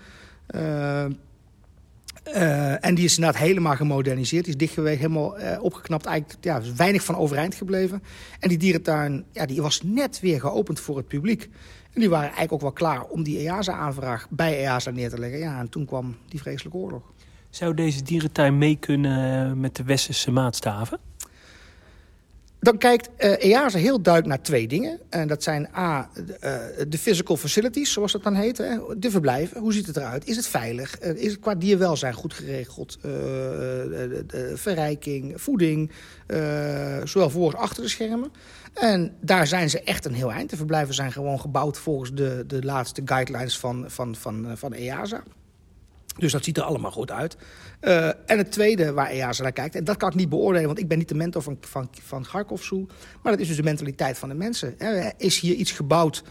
Uh, 2.29 2.85
en 2.85 2.95
die 2.95 3.05
is 3.05 3.17
inderdaad 3.17 3.43
helemaal 3.43 3.77
gemoderniseerd. 3.77 4.45
Die 4.45 4.53
is 4.53 4.59
dicht 4.59 4.73
geweest, 4.73 4.99
helemaal 4.99 5.41
uh, 5.41 5.63
opgeknapt. 5.63 6.07
Eigenlijk 6.07 6.45
ja, 6.45 6.61
weinig 6.77 7.05
van 7.05 7.17
overeind 7.17 7.55
gebleven. 7.55 8.03
En 8.41 8.49
die 8.49 8.59
dierentuin 8.59 9.25
ja, 9.33 9.47
die 9.47 9.63
was 9.63 9.83
net 9.83 10.21
weer 10.21 10.41
geopend 10.41 10.81
voor 10.81 10.97
het 10.97 11.09
publiek. 11.09 11.49
En 11.93 12.01
die 12.01 12.09
waren 12.09 12.25
eigenlijk 12.25 12.53
ook 12.53 12.61
wel 12.61 12.73
klaar 12.73 13.03
om 13.03 13.23
die 13.23 13.39
EASA-aanvraag 13.39 14.27
bij 14.31 14.59
EASA 14.59 14.91
neer 14.91 15.11
te 15.11 15.19
leggen. 15.19 15.39
Ja, 15.39 15.59
en 15.59 15.69
toen 15.69 15.85
kwam 15.87 16.17
die 16.29 16.41
vreselijke 16.41 16.79
oorlog. 16.79 17.03
Zou 17.51 17.75
deze 17.75 18.03
dierentuin 18.03 18.59
mee 18.59 18.77
kunnen 18.77 19.61
met 19.61 19.77
de 19.77 19.83
westerse 19.83 20.31
maatstaven? 20.31 20.99
Dan 22.65 22.79
kijkt 22.79 23.09
uh, 23.19 23.45
EASA 23.45 23.79
heel 23.79 24.01
duidelijk 24.03 24.35
naar 24.35 24.45
twee 24.45 24.69
dingen. 24.69 25.01
En 25.09 25.29
dat 25.29 25.43
zijn 25.43 25.69
A, 25.77 26.11
de, 26.27 26.87
uh, 26.91 26.99
physical 27.01 27.37
facilities, 27.37 27.93
zoals 27.93 28.13
dat 28.13 28.23
dan 28.23 28.35
heet. 28.35 28.59
Hè? 28.59 28.79
De 28.99 29.11
verblijven, 29.11 29.61
hoe 29.61 29.73
ziet 29.73 29.87
het 29.87 29.97
eruit? 29.97 30.27
Is 30.27 30.37
het 30.37 30.47
veilig? 30.47 31.03
Uh, 31.03 31.15
is 31.15 31.31
het 31.31 31.41
qua 31.41 31.55
dierwelzijn 31.55 32.15
goed 32.15 32.35
geregeld? 32.35 32.99
De, 33.03 34.25
de, 34.27 34.53
verrijking, 34.57 35.41
voeding, 35.41 35.91
zowel 37.05 37.31
voor 37.31 37.45
als 37.45 37.55
achter 37.55 37.83
de 37.83 37.89
schermen. 37.89 38.33
En 38.75 39.15
daar 39.21 39.47
zijn 39.47 39.71
ze 39.71 39.83
echt 39.83 40.05
een 40.05 40.15
heel 40.15 40.33
eind. 40.33 40.51
De 40.51 40.57
verblijven 40.57 40.95
zijn 40.95 41.13
gewoon 41.13 41.41
gebouwd 41.41 41.79
volgens 41.79 42.13
de, 42.13 42.45
de 42.47 42.65
laatste 42.65 43.03
guidelines 43.05 43.59
van, 43.59 43.85
van, 43.89 44.15
van, 44.15 44.53
van 44.57 44.73
EASA. 44.73 45.23
Dus 46.17 46.33
dat 46.33 46.45
ziet 46.45 46.57
er 46.57 46.63
allemaal 46.63 46.91
goed 46.91 47.11
uit. 47.11 47.37
Uh, 47.81 48.07
en 48.07 48.39
het 48.39 48.53
tweede 48.53 48.93
waar 48.93 49.11
EASA 49.11 49.43
naar 49.43 49.53
kijkt, 49.53 49.75
en 49.75 49.85
dat 49.85 49.97
kan 49.97 50.09
ik 50.09 50.15
niet 50.15 50.29
beoordelen... 50.29 50.67
want 50.67 50.79
ik 50.79 50.89
ben 50.89 50.99
niet 50.99 51.09
de 51.09 51.15
mentor 51.15 51.43
van, 51.43 51.57
van, 51.61 51.89
van 52.03 52.23
Kharkov 52.23 52.71
maar 53.23 53.33
dat 53.33 53.39
is 53.39 53.49
dus 53.49 53.57
de 53.57 53.63
mentaliteit 53.63 54.19
van 54.19 54.29
de 54.29 54.35
mensen. 54.35 54.75
Is 55.17 55.41
hier 55.41 55.55
iets 55.55 55.73
gebouwd... 55.73 56.23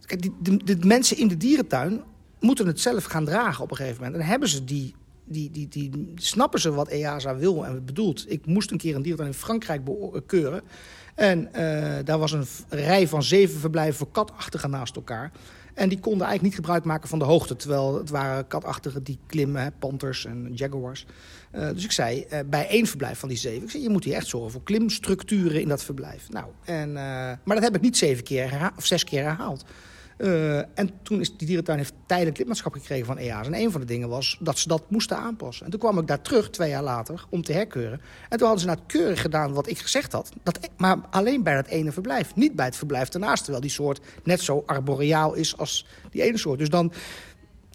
Kijk, 0.00 0.28
de, 0.64 0.76
mensen 0.80 1.16
in 1.16 1.28
de 1.28 1.36
dierentuin 1.36 2.02
moeten 2.40 2.66
het 2.66 2.80
zelf 2.80 3.04
gaan 3.04 3.24
dragen 3.24 3.64
op 3.64 3.70
een 3.70 3.76
gegeven 3.76 4.04
moment. 4.04 4.22
En 4.22 4.28
hebben 4.28 4.48
ze 4.48 4.64
die, 4.64 4.94
die, 5.24 5.50
die, 5.50 5.68
die, 5.68 6.12
snappen 6.14 6.60
ze 6.60 6.72
wat 6.72 6.88
EASA 6.88 7.36
wil 7.36 7.66
en 7.66 7.84
bedoelt. 7.84 8.30
Ik 8.30 8.46
moest 8.46 8.70
een 8.70 8.78
keer 8.78 8.94
een 8.94 9.02
dierentuin 9.02 9.32
in 9.32 9.38
Frankrijk 9.38 9.82
keuren... 10.26 10.62
En 11.16 11.48
uh, 11.56 11.94
daar 12.04 12.18
was 12.18 12.32
een 12.32 12.46
rij 12.68 13.08
van 13.08 13.22
zeven 13.22 13.60
verblijven 13.60 13.94
voor 13.94 14.10
katachtigen 14.10 14.70
naast 14.70 14.96
elkaar. 14.96 15.32
En 15.76 15.88
die 15.88 15.98
konden 15.98 16.26
eigenlijk 16.26 16.42
niet 16.42 16.64
gebruik 16.64 16.84
maken 16.84 17.08
van 17.08 17.18
de 17.18 17.24
hoogte. 17.24 17.56
Terwijl 17.56 17.98
het 17.98 18.10
waren 18.10 18.46
katachtigen 18.46 19.02
die 19.02 19.18
klimmen, 19.26 19.74
panthers 19.78 20.24
en 20.24 20.50
jaguars. 20.54 21.06
Uh, 21.54 21.68
dus 21.68 21.84
ik 21.84 21.92
zei, 21.92 22.26
uh, 22.32 22.38
bij 22.46 22.68
één 22.68 22.86
verblijf 22.86 23.18
van 23.18 23.28
die 23.28 23.38
zeven... 23.38 23.62
Ik 23.62 23.70
zei, 23.70 23.82
je 23.82 23.88
moet 23.88 24.04
hier 24.04 24.14
echt 24.14 24.26
zorgen 24.26 24.50
voor 24.50 24.62
klimstructuren 24.62 25.60
in 25.60 25.68
dat 25.68 25.84
verblijf. 25.84 26.28
Nou, 26.30 26.46
en, 26.64 26.88
uh, 26.88 26.94
maar 26.94 27.40
dat 27.44 27.62
heb 27.62 27.74
ik 27.74 27.80
niet 27.80 27.96
zeven 27.96 28.24
keer 28.24 28.72
of 28.76 28.86
zes 28.86 29.04
keer 29.04 29.22
herhaald. 29.22 29.64
Uh, 30.18 30.58
en 30.58 30.90
toen 31.02 31.20
is 31.20 31.36
die 31.36 31.46
dierentuin 31.46 31.78
heeft 31.78 31.94
tijdelijk 32.06 32.38
lidmaatschap 32.38 32.72
gekregen 32.72 33.06
van 33.06 33.18
EA's. 33.18 33.46
En 33.46 33.54
een 33.54 33.70
van 33.70 33.80
de 33.80 33.86
dingen 33.86 34.08
was 34.08 34.36
dat 34.40 34.58
ze 34.58 34.68
dat 34.68 34.90
moesten 34.90 35.16
aanpassen. 35.16 35.64
En 35.64 35.70
toen 35.70 35.80
kwam 35.80 35.98
ik 35.98 36.06
daar 36.06 36.22
terug, 36.22 36.50
twee 36.50 36.68
jaar 36.68 36.82
later, 36.82 37.24
om 37.30 37.42
te 37.42 37.52
herkeuren. 37.52 38.00
En 38.28 38.38
toen 38.38 38.46
hadden 38.46 38.60
ze 38.60 38.66
nou 38.66 38.78
keurig 38.86 39.20
gedaan 39.20 39.52
wat 39.52 39.68
ik 39.68 39.78
gezegd 39.78 40.12
had. 40.12 40.32
Dat, 40.42 40.58
e- 40.60 40.68
maar 40.76 40.98
alleen 41.10 41.42
bij 41.42 41.54
dat 41.54 41.66
ene 41.66 41.92
verblijf. 41.92 42.34
Niet 42.34 42.54
bij 42.54 42.66
het 42.66 42.76
verblijf 42.76 43.08
daarnaast. 43.08 43.42
Terwijl 43.42 43.62
die 43.62 43.70
soort 43.70 44.00
net 44.24 44.40
zo 44.40 44.62
arboreaal 44.66 45.34
is 45.34 45.58
als 45.58 45.86
die 46.10 46.22
ene 46.22 46.38
soort. 46.38 46.58
Dus 46.58 46.70
dan 46.70 46.92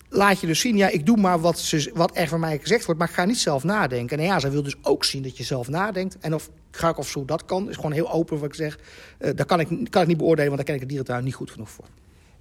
laat 0.09 0.39
je 0.39 0.47
dus 0.47 0.59
zien, 0.59 0.77
ja, 0.77 0.87
ik 0.87 1.05
doe 1.05 1.17
maar 1.17 1.39
wat, 1.39 1.59
ze, 1.59 1.91
wat 1.93 2.11
er 2.17 2.27
van 2.27 2.39
mij 2.39 2.57
gezegd 2.57 2.85
wordt... 2.85 2.99
maar 2.99 3.09
ik 3.09 3.15
ga 3.15 3.25
niet 3.25 3.39
zelf 3.39 3.63
nadenken. 3.63 4.17
En 4.17 4.23
ja, 4.23 4.39
ze 4.39 4.49
wil 4.49 4.63
dus 4.63 4.75
ook 4.81 5.03
zien 5.03 5.23
dat 5.23 5.37
je 5.37 5.43
zelf 5.43 5.67
nadenkt. 5.67 6.17
En 6.19 6.33
of 6.33 6.49
ik 6.71 6.97
of 6.97 7.07
zo 7.07 7.25
dat 7.25 7.45
kan, 7.45 7.69
is 7.69 7.75
gewoon 7.75 7.91
heel 7.91 8.11
open 8.11 8.39
wat 8.39 8.49
ik 8.49 8.55
zeg. 8.55 8.79
Uh, 9.19 9.29
daar 9.35 9.45
kan 9.45 9.59
ik, 9.59 9.67
kan 9.89 10.01
ik 10.01 10.07
niet 10.07 10.17
beoordelen, 10.17 10.51
want 10.51 10.57
daar 10.57 10.65
ken 10.65 10.73
ik 10.73 10.79
het 10.79 10.89
dierentuin 10.89 11.23
niet 11.23 11.33
goed 11.33 11.51
genoeg 11.51 11.69
voor. 11.69 11.85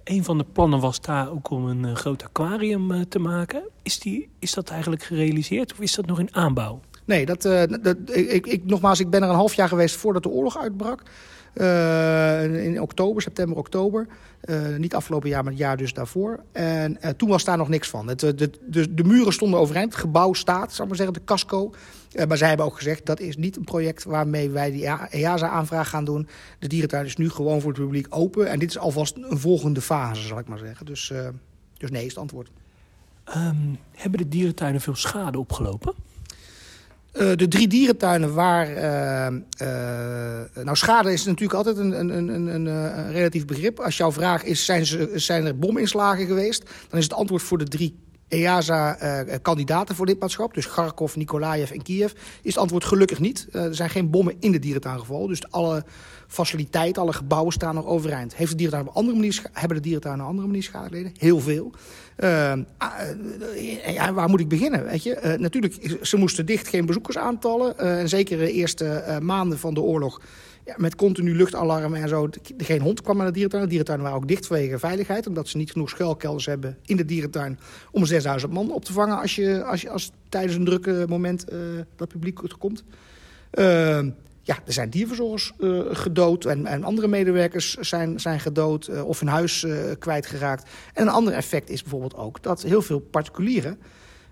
Een 0.03 0.23
van 0.23 0.37
de 0.37 0.45
plannen 0.53 0.79
was 0.79 1.01
daar 1.01 1.31
ook 1.31 1.49
om 1.49 1.65
een 1.65 1.83
uh, 1.83 1.95
groot 1.95 2.23
aquarium 2.23 2.91
uh, 2.91 3.01
te 3.01 3.19
maken. 3.19 3.63
Is, 3.83 3.99
die, 3.99 4.29
is 4.39 4.53
dat 4.53 4.69
eigenlijk 4.69 5.03
gerealiseerd 5.03 5.71
of 5.71 5.79
is 5.79 5.95
dat 5.95 6.05
nog 6.05 6.19
in 6.19 6.35
aanbouw? 6.35 6.79
Nee, 7.05 7.25
dat, 7.25 7.45
uh, 7.45 7.63
dat, 7.81 7.97
ik, 8.11 8.47
ik, 8.47 8.65
nogmaals, 8.65 8.99
ik 8.99 9.09
ben 9.09 9.23
er 9.23 9.29
een 9.29 9.35
half 9.35 9.53
jaar 9.53 9.67
geweest 9.67 9.95
voordat 9.95 10.23
de 10.23 10.29
oorlog 10.29 10.57
uitbrak. 10.57 11.03
in 12.63 12.81
oktober, 12.81 13.21
september, 13.21 13.57
oktober. 13.57 14.07
niet 14.77 14.95
afgelopen 14.95 15.29
jaar, 15.29 15.43
maar 15.43 15.51
het 15.51 15.61
jaar 15.61 15.77
dus 15.77 15.93
daarvoor. 15.93 16.43
En 16.51 16.97
toen 17.17 17.29
was 17.29 17.43
daar 17.43 17.57
nog 17.57 17.69
niks 17.69 17.89
van. 17.89 18.07
Het, 18.07 18.19
de, 18.19 18.35
de, 18.67 18.93
de 18.93 19.03
muren 19.03 19.33
stonden 19.33 19.59
overeind, 19.59 19.91
het 19.91 20.01
gebouw 20.01 20.33
staat, 20.33 20.73
zal 20.73 20.83
ik 20.83 20.89
maar 20.89 20.97
zeggen, 20.97 21.15
de 21.15 21.23
casco. 21.25 21.71
Uh, 22.13 22.25
maar 22.25 22.37
zij 22.37 22.47
hebben 22.47 22.65
ook 22.65 22.75
gezegd, 22.75 23.05
dat 23.05 23.19
is 23.19 23.37
niet 23.37 23.55
een 23.55 23.63
project 23.63 24.03
waarmee 24.03 24.49
wij 24.49 24.71
die 24.71 24.85
EASA-aanvraag 25.09 25.89
gaan 25.89 26.05
doen. 26.05 26.27
De 26.59 26.67
dierentuin 26.67 27.05
is 27.05 27.15
nu 27.15 27.29
gewoon 27.29 27.61
voor 27.61 27.71
het 27.71 27.79
publiek 27.79 28.07
open. 28.09 28.47
En 28.47 28.59
dit 28.59 28.69
is 28.69 28.77
alvast 28.77 29.15
een 29.15 29.39
volgende 29.39 29.81
fase, 29.81 30.27
zal 30.27 30.39
ik 30.39 30.47
maar 30.47 30.57
zeggen. 30.57 30.85
Dus, 30.85 31.09
uh, 31.09 31.27
dus 31.77 31.91
nee 31.91 32.03
is 32.03 32.09
het 32.09 32.17
antwoord. 32.17 32.49
Um, 33.35 33.77
hebben 33.91 34.19
de 34.19 34.27
dierentuinen 34.27 34.81
veel 34.81 34.95
schade 34.95 35.39
opgelopen? 35.39 35.93
Uh, 37.13 37.35
de 37.35 37.47
drie 37.47 37.67
dierentuinen 37.67 38.33
waar... 38.33 38.67
nou, 40.63 40.77
schade 40.77 41.13
is 41.13 41.25
natuurlijk 41.25 41.53
altijd 41.53 41.77
een, 41.77 41.99
een, 41.99 42.09
een, 42.09 42.47
een, 42.47 42.65
een 42.65 43.11
relatief 43.11 43.45
begrip. 43.45 43.79
Als 43.79 43.97
jouw 43.97 44.11
vraag 44.11 44.43
is, 44.43 44.65
zijn, 44.65 44.85
ze, 44.85 45.11
zijn 45.15 45.45
er 45.45 45.57
bominslagen 45.57 46.25
geweest? 46.25 46.69
Dan 46.89 46.99
is 46.99 47.03
het 47.03 47.13
antwoord 47.13 47.41
voor 47.41 47.57
de 47.57 47.67
drie 47.67 47.95
EASA-kandidaten 48.31 49.91
uh, 49.91 49.97
voor 49.97 50.05
lidmaatschap, 50.05 50.53
dus 50.53 50.67
Kharkov, 50.67 51.15
Nikolaev 51.15 51.71
en 51.71 51.81
Kiev, 51.81 52.11
is 52.41 52.53
het 52.53 52.57
antwoord 52.57 52.85
gelukkig 52.85 53.19
niet. 53.19 53.47
Uh, 53.51 53.63
er 53.63 53.75
zijn 53.75 53.89
geen 53.89 54.09
bommen 54.09 54.35
in 54.39 54.51
de 54.51 54.59
dierentuin 54.59 54.99
gevallen, 54.99 55.27
dus 55.27 55.51
alle 55.51 55.83
faciliteiten, 56.27 57.01
alle 57.01 57.13
gebouwen 57.13 57.53
staan 57.53 57.75
nog 57.75 57.85
overeind. 57.85 58.35
Heeft 58.35 58.51
de 58.51 58.57
dierentuin 58.57 58.87
op 58.87 58.95
andere 58.95 59.15
manier, 59.15 59.41
hebben 59.51 59.77
de 59.77 59.83
dierentuinen 59.83 60.21
op 60.21 60.27
een 60.27 60.35
andere 60.37 60.47
manier 60.53 60.63
schade 60.69 60.87
geleden? 60.87 61.13
Heel 61.17 61.39
veel. 61.39 61.71
Uh, 62.17 62.53
ja, 63.93 64.13
waar 64.13 64.29
moet 64.29 64.39
ik 64.39 64.47
beginnen? 64.47 64.83
Weet 64.83 65.03
je? 65.03 65.35
natuurlijk, 65.39 65.97
ze 66.01 66.17
moesten 66.17 66.45
dicht, 66.45 66.67
geen 66.67 66.85
bezoekersaantallen. 66.85 67.77
en 67.77 68.09
zeker 68.09 68.37
de 68.37 68.51
eerste 68.51 69.17
maanden 69.21 69.59
van 69.59 69.73
de 69.73 69.81
oorlog 69.81 70.21
met 70.77 70.95
continu 70.95 71.35
luchtalarmen 71.35 72.01
en 72.01 72.09
zo. 72.09 72.29
Geen 72.57 72.81
hond 72.81 73.01
kwam 73.01 73.17
naar 73.17 73.25
de 73.25 73.31
dierentuin. 73.31 73.63
De 73.63 73.69
dierentuinen 73.69 74.05
waren 74.05 74.21
ook 74.21 74.27
dicht 74.27 74.47
vanwege 74.47 74.79
veiligheid. 74.79 75.27
Omdat 75.27 75.47
ze 75.47 75.57
niet 75.57 75.71
genoeg 75.71 75.89
schuilkelders 75.89 76.45
hebben 76.45 76.77
in 76.85 76.97
de 76.97 77.05
dierentuin... 77.05 77.59
om 77.91 78.05
6000 78.05 78.53
man 78.53 78.71
op 78.71 78.85
te 78.85 78.93
vangen 78.93 79.19
als, 79.19 79.35
je, 79.35 79.63
als, 79.63 79.81
je, 79.81 79.89
als 79.89 80.11
tijdens 80.29 80.55
een 80.55 80.65
drukke 80.65 81.05
moment 81.07 81.53
uh, 81.53 81.59
dat 81.95 82.07
publiek 82.07 82.39
komt. 82.57 82.83
Uh, 83.53 83.99
ja, 84.43 84.59
er 84.65 84.73
zijn 84.73 84.89
dierverzorgers 84.89 85.53
uh, 85.59 85.81
gedood 85.91 86.45
en, 86.45 86.65
en, 86.65 86.83
andere 86.83 87.07
medewerkers 87.07 87.73
zijn, 87.73 88.19
zijn 88.19 88.39
gedood 88.39 88.87
uh, 88.87 89.07
of 89.07 89.19
hun 89.19 89.29
huis 89.29 89.65
kwijtgeraakt. 89.99 90.69
En 90.93 91.01
een 91.01 91.13
ander 91.13 91.33
effect 91.33 91.69
is 91.69 91.81
bijvoorbeeld 91.81 92.15
ook 92.15 92.43
dat 92.43 92.61
heel 92.61 92.81
veel 92.81 92.99
particulieren 92.99 93.77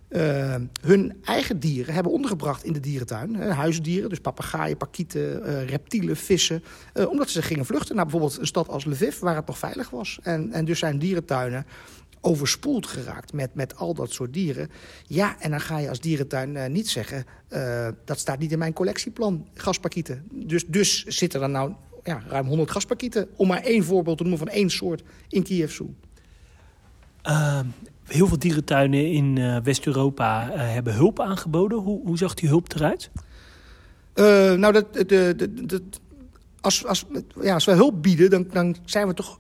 uh, 0.10 0.56
hun 0.82 1.18
eigen 1.24 1.60
dieren 1.60 1.94
hebben 1.94 2.12
ondergebracht 2.12 2.64
in 2.64 2.74
de 2.74 2.80
dierentuin. 2.80 3.36
Uh, 3.36 3.58
huisdieren, 3.58 4.10
dus 4.10 4.20
papegaaien, 4.20 4.78
pakieten, 4.78 5.42
uh, 5.50 5.66
reptielen, 5.66 6.16
vissen. 6.16 6.64
omdat 7.10 7.30
ze 7.30 7.42
gingen 7.42 7.66
vluchten 7.66 7.96
naar 7.96 8.06
bijvoorbeeld 8.06 8.40
een 8.40 8.48
stad 8.48 8.68
als 8.68 8.86
Lviv, 8.86 9.20
waar 9.20 9.36
het 9.36 9.48
nog 9.48 9.58
veilig 9.58 9.90
was. 9.90 10.20
En, 10.24 10.52
en 10.52 10.66
dus 10.66 10.80
zijn 10.80 11.00
dierentuinen 11.00 11.66
overspoeld 12.22 12.88
geraakt 12.88 13.34
met, 13.34 13.56
met 13.56 13.76
al 13.76 13.94
dat 13.94 14.12
soort 14.12 14.34
dieren. 14.34 14.70
Ja, 15.06 15.40
en 15.40 15.52
dan 15.52 15.62
ga 15.62 15.78
je 15.78 15.90
als 15.90 16.00
dierentuin 16.00 16.72
niet 16.72 16.90
zeggen... 16.90 17.26
dat 18.06 18.20
staat 18.20 18.40
niet 18.40 18.52
in 18.52 18.60
mijn 18.60 18.74
collectieplan, 18.74 19.48
gaspakieten. 19.54 20.28
Dus, 20.32 20.66
dus 20.66 21.04
zitten 21.06 21.42
er 21.42 21.50
nou 21.50 21.74
ja, 22.04 22.24
ruim 22.28 22.48
100 22.48 22.72
gaspakieten... 22.72 23.28
om 23.36 23.48
maar 23.48 23.64
één 23.64 23.84
voorbeeld 23.84 24.18
te 24.18 24.24
noemen 24.24 24.48
van 24.48 24.56
één 24.56 24.70
soort 24.70 25.04
in 25.28 25.44
Kiev 25.44 25.72
Zoo. 25.72 25.94
Ehm, 27.22 27.66
heel 28.10 28.28
veel 28.28 28.40
dierentuinen 28.40 29.12
in 29.12 29.36
uh, 29.36 29.58
West-Europa 29.64 30.48
uh, 30.48 30.54
hebben 30.56 30.94
hulp 30.94 31.20
aangeboden. 31.20 31.78
Hoe, 31.78 32.02
hoe 32.06 32.18
zag 32.18 32.34
die 32.34 32.50
hulp 32.50 32.74
eruit? 32.74 33.10
Uh, 34.16 34.54
nou, 34.54 34.74
dat, 34.74 34.86
als, 36.62 36.86
als, 36.86 37.06
ja, 37.42 37.54
als 37.54 37.66
we 37.66 37.72
hulp 37.72 38.02
bieden, 38.02 38.30
dan, 38.30 38.48
dan 38.52 38.76
zijn 38.86 39.08
we 39.08 39.14
toch 39.14 39.40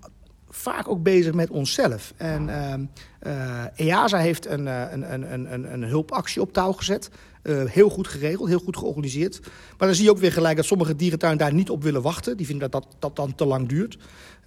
vaak 0.49 0.87
ook 0.87 1.03
bezig 1.03 1.33
met 1.33 1.49
onszelf. 1.49 2.13
En 2.17 2.49
EASA 3.75 4.17
heeft 4.17 4.45
een, 4.45 4.65
een, 4.65 5.13
een, 5.13 5.53
een, 5.53 5.73
een 5.73 5.83
hulpactie 5.83 6.41
op 6.41 6.53
touw 6.53 6.71
gezet. 6.71 7.09
Uh, 7.43 7.63
heel 7.65 7.89
goed 7.89 8.07
geregeld, 8.07 8.47
heel 8.47 8.59
goed 8.59 8.77
georganiseerd. 8.77 9.39
Maar 9.77 9.87
dan 9.87 9.95
zie 9.95 10.03
je 10.03 10.11
ook 10.11 10.17
weer 10.17 10.31
gelijk 10.31 10.55
dat 10.55 10.65
sommige 10.65 10.95
dierentuinen 10.95 11.39
daar 11.39 11.53
niet 11.53 11.69
op 11.69 11.83
willen 11.83 12.01
wachten. 12.01 12.37
Die 12.37 12.45
vinden 12.45 12.71
dat, 12.71 12.87
dat 12.99 13.15
dan 13.15 13.35
te 13.35 13.45
lang 13.45 13.67
duurt. 13.67 13.97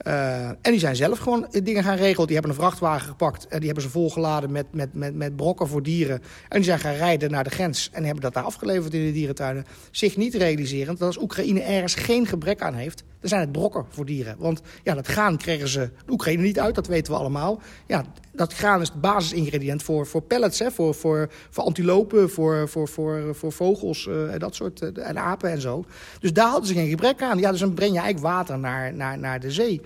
Uh, 0.07 0.49
en 0.49 0.59
die 0.63 0.79
zijn 0.79 0.97
zelf 0.97 1.19
gewoon 1.19 1.47
dingen 1.63 1.85
gaan 1.85 1.97
regelen. 1.97 2.27
Die 2.27 2.37
hebben 2.37 2.55
een 2.55 2.63
vrachtwagen 2.63 3.09
gepakt 3.09 3.47
en 3.47 3.57
die 3.57 3.67
hebben 3.67 3.85
ze 3.85 3.91
volgeladen 3.91 4.53
met, 4.53 4.67
met, 4.71 4.95
met, 4.95 5.15
met 5.15 5.37
brokken 5.37 5.69
voor 5.69 5.83
dieren. 5.83 6.23
En 6.49 6.57
die 6.57 6.65
zijn 6.65 6.79
gaan 6.79 6.95
rijden 6.95 7.31
naar 7.31 7.45
de 7.45 7.51
grens 7.51 7.91
en 7.93 8.05
hebben 8.05 8.23
dat 8.23 8.35
daar 8.35 8.45
afgeleverd 8.45 8.95
in 8.95 9.07
de 9.07 9.13
dierentuinen. 9.13 9.65
Zich 9.91 10.17
niet 10.17 10.35
realiserend 10.35 10.99
dat 10.99 11.07
als 11.07 11.23
Oekraïne 11.23 11.61
ergens 11.61 11.95
geen 11.95 12.27
gebrek 12.27 12.63
aan 12.63 12.75
heeft, 12.75 13.03
dan 13.21 13.29
zijn 13.29 13.41
het 13.41 13.53
brokken 13.53 13.87
voor 13.89 14.07
dieren. 14.07 14.37
Want 14.39 14.61
ja, 14.83 14.95
dat 14.95 15.07
graan 15.07 15.37
kregen 15.37 15.69
ze 15.69 15.91
Oekraïne 16.09 16.43
niet 16.43 16.61
uit, 16.61 16.75
dat 16.75 16.87
weten 16.87 17.13
we 17.13 17.19
allemaal. 17.19 17.61
Ja, 17.87 18.05
dat 18.33 18.53
graan 18.53 18.81
is 18.81 18.89
het 18.89 19.01
basisingrediënt 19.01 19.83
voor, 19.83 20.07
voor 20.07 20.23
pellets, 20.23 20.59
hè, 20.59 20.71
voor, 20.71 20.95
voor, 20.95 21.31
voor 21.51 21.65
antilopen, 21.65 22.31
voor, 22.31 22.69
voor, 22.69 22.89
voor, 22.89 23.35
voor 23.35 23.53
vogels 23.53 24.07
uh, 24.07 24.33
dat 24.39 24.55
soort, 24.55 24.99
en 24.99 25.19
apen 25.19 25.51
en 25.51 25.61
zo. 25.61 25.85
Dus 26.21 26.33
daar 26.33 26.49
hadden 26.49 26.69
ze 26.69 26.75
geen 26.75 26.89
gebrek 26.89 27.23
aan. 27.23 27.39
Ja, 27.39 27.51
dus 27.51 27.61
dan 27.61 27.75
breng 27.75 27.93
je 27.93 28.01
eigenlijk 28.01 28.35
water 28.35 28.59
naar, 28.59 28.95
naar, 28.95 29.19
naar 29.19 29.41
de 29.41 29.51
zee. 29.51 29.81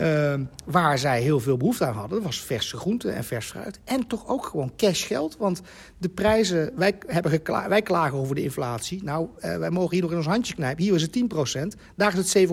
Uh, 0.00 0.34
waar 0.64 0.98
zij 0.98 1.22
heel 1.22 1.40
veel 1.40 1.56
behoefte 1.56 1.86
aan 1.86 1.94
hadden, 1.94 2.22
was 2.22 2.40
verse 2.40 2.76
groenten 2.76 3.14
en 3.14 3.24
vers 3.24 3.46
fruit. 3.46 3.80
En 3.84 4.06
toch 4.06 4.28
ook 4.28 4.46
gewoon 4.46 4.72
cashgeld. 4.76 5.36
Want 5.36 5.60
de 5.98 6.08
prijzen, 6.08 6.72
wij, 6.76 6.98
hebben 7.06 7.40
wij 7.68 7.82
klagen 7.82 8.18
over 8.18 8.34
de 8.34 8.42
inflatie. 8.42 9.02
Nou, 9.02 9.28
uh, 9.38 9.56
wij 9.56 9.70
mogen 9.70 9.90
hier 9.90 10.02
nog 10.02 10.10
in 10.10 10.16
ons 10.16 10.26
handje 10.26 10.54
knijpen. 10.54 10.84
Hier 10.84 10.94
is 10.94 11.02
het 11.02 11.74
10%, 11.74 11.78
daar 11.96 12.18
is 12.18 12.32
het 12.32 12.48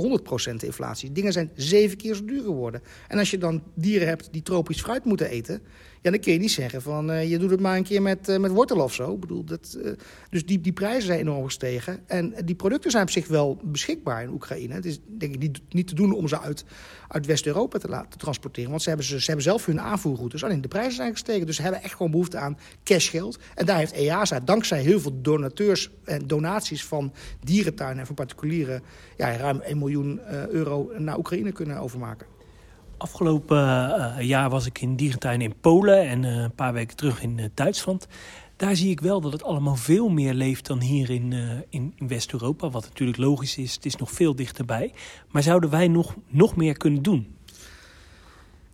700% 0.52 0.66
inflatie. 0.66 1.12
Dingen 1.12 1.34
zijn 1.34 1.52
zeven 1.56 1.98
keer 1.98 2.16
zo 2.16 2.26
duur 2.26 2.44
geworden. 2.44 2.82
En 3.08 3.18
als 3.18 3.32
je 3.32 3.38
dan 3.38 3.64
dieren 3.74 4.08
hebt 4.08 4.28
die 4.32 4.44
tropisch 4.44 4.82
fruit 4.82 5.06
moeten 5.06 5.30
eten... 5.30 5.62
Ja, 6.02 6.12
dan 6.12 6.20
kun 6.20 6.34
je 6.34 6.40
niet 6.40 6.52
zeggen 6.52 6.82
van 6.82 7.12
uh, 7.12 7.30
je 7.30 7.38
doet 7.38 7.50
het 7.50 7.60
maar 7.60 7.78
een 7.78 7.84
keer 7.84 8.02
met, 8.02 8.30
uh, 8.30 8.38
met 8.38 8.52
wortel 8.52 8.80
of 8.80 8.94
zo. 8.94 9.14
Ik 9.14 9.20
bedoel, 9.20 9.44
dat, 9.44 9.78
uh, 9.84 9.92
dus 10.30 10.46
die, 10.46 10.62
die 10.62 10.74
prijzen 10.74 11.02
zijn 11.02 11.20
enorm 11.20 11.46
gestegen. 11.46 12.00
En 12.08 12.34
die 12.46 12.56
producten 12.56 12.92
zijn 12.92 13.04
op 13.04 13.10
zich 13.10 13.28
wel 13.28 13.60
beschikbaar 13.64 14.24
in 14.24 14.30
Oekraïne. 14.30 14.74
Het 14.74 14.86
is 14.86 15.00
denk 15.08 15.34
ik 15.34 15.40
niet, 15.40 15.62
niet 15.70 15.88
te 15.88 15.96
doen 15.96 16.14
om 16.14 16.28
ze 16.28 16.40
uit, 16.40 16.66
uit 17.08 17.26
West-Europa 17.26 17.78
te 17.78 17.88
laten 17.88 18.20
transporteren. 18.20 18.70
Want 18.70 18.82
ze 18.82 18.88
hebben, 18.88 19.08
ze, 19.08 19.20
ze 19.20 19.26
hebben 19.26 19.44
zelf 19.44 19.66
hun 19.66 19.82
aanvoerroutes. 19.82 20.44
Alleen 20.44 20.62
de 20.62 20.68
prijzen 20.68 20.94
zijn 20.94 21.12
gestegen. 21.12 21.46
Dus 21.46 21.56
ze 21.56 21.62
hebben 21.62 21.84
echt 21.84 21.96
gewoon 21.96 22.12
behoefte 22.12 22.38
aan 22.38 22.58
cashgeld. 22.84 23.40
En 23.56 23.66
daar 23.66 23.78
heeft 23.78 23.94
EASA 23.94 24.40
dankzij 24.40 24.82
heel 24.82 25.00
veel 25.00 25.22
donateurs 25.22 25.90
en 26.04 26.28
donaties 26.28 26.86
van 26.86 27.14
dierentuinen 27.44 28.00
en 28.00 28.06
van 28.06 28.16
particulieren... 28.16 28.82
Ja, 29.18 29.36
ruim 29.36 29.60
1 29.60 29.78
miljoen 29.78 30.20
euro 30.50 30.92
naar 30.98 31.18
Oekraïne 31.18 31.52
kunnen 31.52 31.78
overmaken. 31.78 32.39
Afgelopen 33.00 33.58
uh, 33.58 34.22
jaar 34.22 34.50
was 34.50 34.66
ik 34.66 34.82
in 34.82 34.96
dierentuinen 34.96 35.48
in 35.48 35.56
Polen 35.62 36.08
en 36.08 36.24
uh, 36.24 36.36
een 36.36 36.56
paar 36.56 36.74
weken 36.74 36.96
terug 36.96 37.22
in 37.22 37.38
uh, 37.38 37.46
Duitsland. 37.54 38.08
Daar 38.56 38.76
zie 38.76 38.90
ik 38.90 39.02
wel 39.02 39.22
dat 39.22 39.32
het 39.32 39.44
allemaal 39.44 39.76
veel 39.76 40.10
meer 40.10 40.34
leeft 40.34 40.68
dan 40.68 40.82
hier 40.82 41.10
in, 41.10 41.34
in, 41.70 41.94
in 41.96 42.08
West-Europa. 42.08 42.70
Wat 42.70 42.84
natuurlijk 42.84 43.18
logisch 43.18 43.58
is, 43.58 43.74
het 43.74 43.86
is 43.86 43.96
nog 43.96 44.12
veel 44.12 44.36
dichterbij. 44.36 44.94
Maar 45.28 45.44
zouden 45.44 45.70
wij 45.70 45.88
nog, 45.88 46.16
nog 46.28 46.56
meer 46.56 46.78
kunnen 46.78 47.02
doen? 47.02 47.36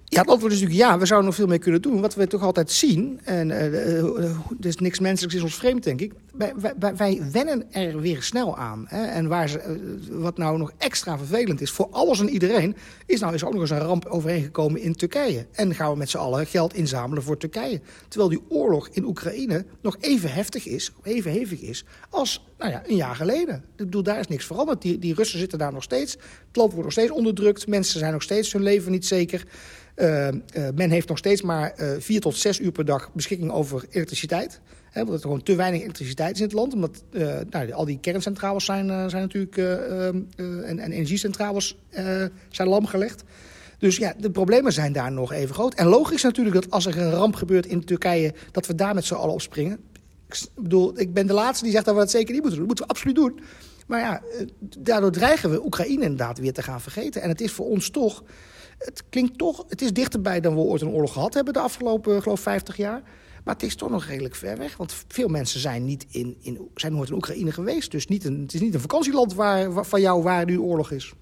Ja, 0.07 0.21
het 0.21 0.29
antwoord 0.29 0.53
is 0.53 0.61
natuurlijk 0.61 0.89
ja, 0.89 0.97
we 0.99 1.05
zouden 1.05 1.29
nog 1.29 1.37
veel 1.37 1.47
meer 1.47 1.59
kunnen 1.59 1.81
doen. 1.81 2.01
Wat 2.01 2.15
we 2.15 2.27
toch 2.27 2.41
altijd 2.41 2.71
zien, 2.71 3.19
en 3.23 3.49
uh, 3.49 4.37
is 4.59 4.75
niks 4.75 4.99
menselijks 4.99 5.35
is 5.35 5.43
ons 5.43 5.55
vreemd, 5.55 5.83
denk 5.83 6.01
ik. 6.01 6.13
Wij, 6.33 6.53
wij, 6.79 6.95
wij 6.95 7.21
wennen 7.31 7.73
er 7.73 8.01
weer 8.01 8.23
snel 8.23 8.57
aan. 8.57 8.85
Hè? 8.87 9.05
En 9.05 9.27
waar 9.27 9.49
ze, 9.49 9.97
wat 10.11 10.37
nou 10.37 10.57
nog 10.57 10.71
extra 10.77 11.17
vervelend 11.17 11.61
is 11.61 11.71
voor 11.71 11.87
alles 11.91 12.19
en 12.19 12.29
iedereen... 12.29 12.75
is 13.05 13.19
nou 13.19 13.33
is 13.33 13.43
ook 13.43 13.51
nog 13.51 13.61
eens 13.61 13.69
een 13.69 13.77
ramp 13.77 14.05
overeengekomen 14.05 14.81
in 14.81 14.95
Turkije. 14.95 15.45
En 15.51 15.75
gaan 15.75 15.91
we 15.91 15.97
met 15.97 16.09
z'n 16.09 16.17
allen 16.17 16.45
geld 16.45 16.73
inzamelen 16.73 17.23
voor 17.23 17.37
Turkije. 17.37 17.81
Terwijl 18.07 18.29
die 18.29 18.41
oorlog 18.49 18.89
in 18.91 19.05
Oekraïne 19.05 19.65
nog 19.81 19.97
even 19.99 20.33
heftig 20.33 20.67
is, 20.67 20.91
even 21.03 21.31
hevig 21.31 21.61
is... 21.61 21.85
als 22.09 22.45
nou 22.57 22.71
ja, 22.71 22.83
een 22.87 22.95
jaar 22.95 23.15
geleden. 23.15 23.55
Ik 23.55 23.85
bedoel, 23.85 24.03
daar 24.03 24.19
is 24.19 24.27
niks 24.27 24.45
veranderd. 24.45 24.81
Die, 24.81 24.99
die 24.99 25.13
Russen 25.13 25.39
zitten 25.39 25.59
daar 25.59 25.73
nog 25.73 25.83
steeds. 25.83 26.11
Het 26.47 26.55
land 26.55 26.69
wordt 26.69 26.83
nog 26.83 26.91
steeds 26.91 27.11
onderdrukt. 27.11 27.67
Mensen 27.67 27.99
zijn 27.99 28.13
nog 28.13 28.23
steeds 28.23 28.53
hun 28.53 28.63
leven 28.63 28.91
niet 28.91 29.05
zeker... 29.05 29.45
Uh, 29.95 30.27
uh, 30.27 30.33
men 30.75 30.89
heeft 30.89 31.07
nog 31.07 31.17
steeds 31.17 31.41
maar 31.41 31.73
uh, 31.77 31.89
vier 31.99 32.21
tot 32.21 32.35
zes 32.35 32.59
uur 32.59 32.71
per 32.71 32.85
dag 32.85 33.13
beschikking 33.13 33.51
over 33.51 33.85
elektriciteit. 33.89 34.59
Hè, 34.91 35.01
omdat 35.01 35.15
er 35.15 35.21
gewoon 35.21 35.43
te 35.43 35.55
weinig 35.55 35.81
elektriciteit 35.81 36.33
is 36.33 36.39
in 36.39 36.45
het 36.45 36.53
land. 36.53 36.73
Omdat 36.73 37.03
nou, 37.49 37.71
al 37.71 37.85
die 37.85 37.99
kerncentrales 37.99 38.65
zijn, 38.65 39.09
zijn 39.09 39.21
natuurlijk, 39.21 39.57
en, 39.57 40.79
en, 40.79 40.91
energiecentrales 40.91 41.77
zijn 42.49 42.67
lam 42.67 42.85
gelegd. 42.85 43.23
Dus 43.77 43.97
ja, 43.97 44.13
de 44.17 44.31
problemen 44.31 44.73
zijn 44.73 44.93
daar 44.93 45.11
nog 45.11 45.33
even 45.33 45.55
groot. 45.55 45.73
En 45.73 45.87
logisch 45.87 46.23
natuurlijk 46.23 46.55
dat 46.55 46.71
als 46.71 46.85
er 46.85 46.97
een 46.97 47.11
ramp 47.11 47.35
gebeurt 47.35 47.65
in 47.65 47.83
Turkije... 47.83 48.33
dat 48.51 48.67
we 48.67 48.75
daar 48.75 48.93
met 48.93 49.05
z'n 49.05 49.13
allen 49.13 49.33
op 49.33 49.41
springen. 49.41 49.79
Ik 50.29 50.47
bedoel, 50.55 50.99
ik 50.99 51.13
ben 51.13 51.27
de 51.27 51.33
laatste 51.33 51.63
die 51.63 51.73
zegt 51.73 51.85
dat 51.85 51.93
we 51.93 51.99
dat 51.99 52.11
zeker 52.11 52.33
niet 52.33 52.41
moeten 52.41 52.59
doen. 52.59 52.67
Dat 52.67 52.77
moeten 52.77 52.85
we 52.85 52.91
absoluut 52.91 53.15
doen. 53.15 53.39
Maar 53.87 53.99
ja, 53.99 54.21
daardoor 54.77 55.11
dreigen 55.11 55.51
we 55.51 55.65
Oekraïne 55.65 56.01
inderdaad 56.01 56.39
weer 56.39 56.53
te 56.53 56.63
gaan 56.63 56.81
vergeten. 56.81 57.21
En 57.21 57.29
het 57.29 57.41
is 57.41 57.51
voor 57.51 57.65
ons 57.65 57.89
toch 57.89 58.23
het 58.77 59.03
klinkt 59.09 59.37
toch, 59.37 59.65
het 59.69 59.81
is 59.81 59.93
dichterbij 59.93 60.39
dan 60.39 60.53
we 60.53 60.59
ooit 60.59 60.81
een 60.81 60.87
oorlog 60.87 61.13
gehad 61.13 61.33
hebben 61.33 61.53
de 61.53 61.59
afgelopen, 61.59 62.21
geloof 62.21 62.39
50 62.39 62.77
jaar. 62.77 63.01
Maar 63.43 63.53
het 63.53 63.63
is 63.63 63.75
toch 63.75 63.89
nog 63.89 64.05
redelijk 64.05 64.35
ver 64.35 64.57
weg. 64.57 64.77
Want 64.77 65.05
veel 65.07 65.27
mensen 65.27 65.59
zijn, 65.59 65.85
niet 65.85 66.05
in, 66.09 66.37
in, 66.41 66.69
zijn 66.75 66.93
nooit 66.93 67.09
in 67.09 67.15
Oekraïne 67.15 67.51
geweest. 67.51 67.91
Dus 67.91 68.07
niet 68.07 68.25
een, 68.25 68.41
het 68.41 68.53
is 68.53 68.61
niet 68.61 68.73
een 68.73 68.79
vakantieland 68.79 69.33
waar, 69.33 69.85
van 69.85 70.01
jou 70.01 70.23
waar 70.23 70.45
nu 70.45 70.59
oorlog 70.59 70.91
is. 70.91 71.13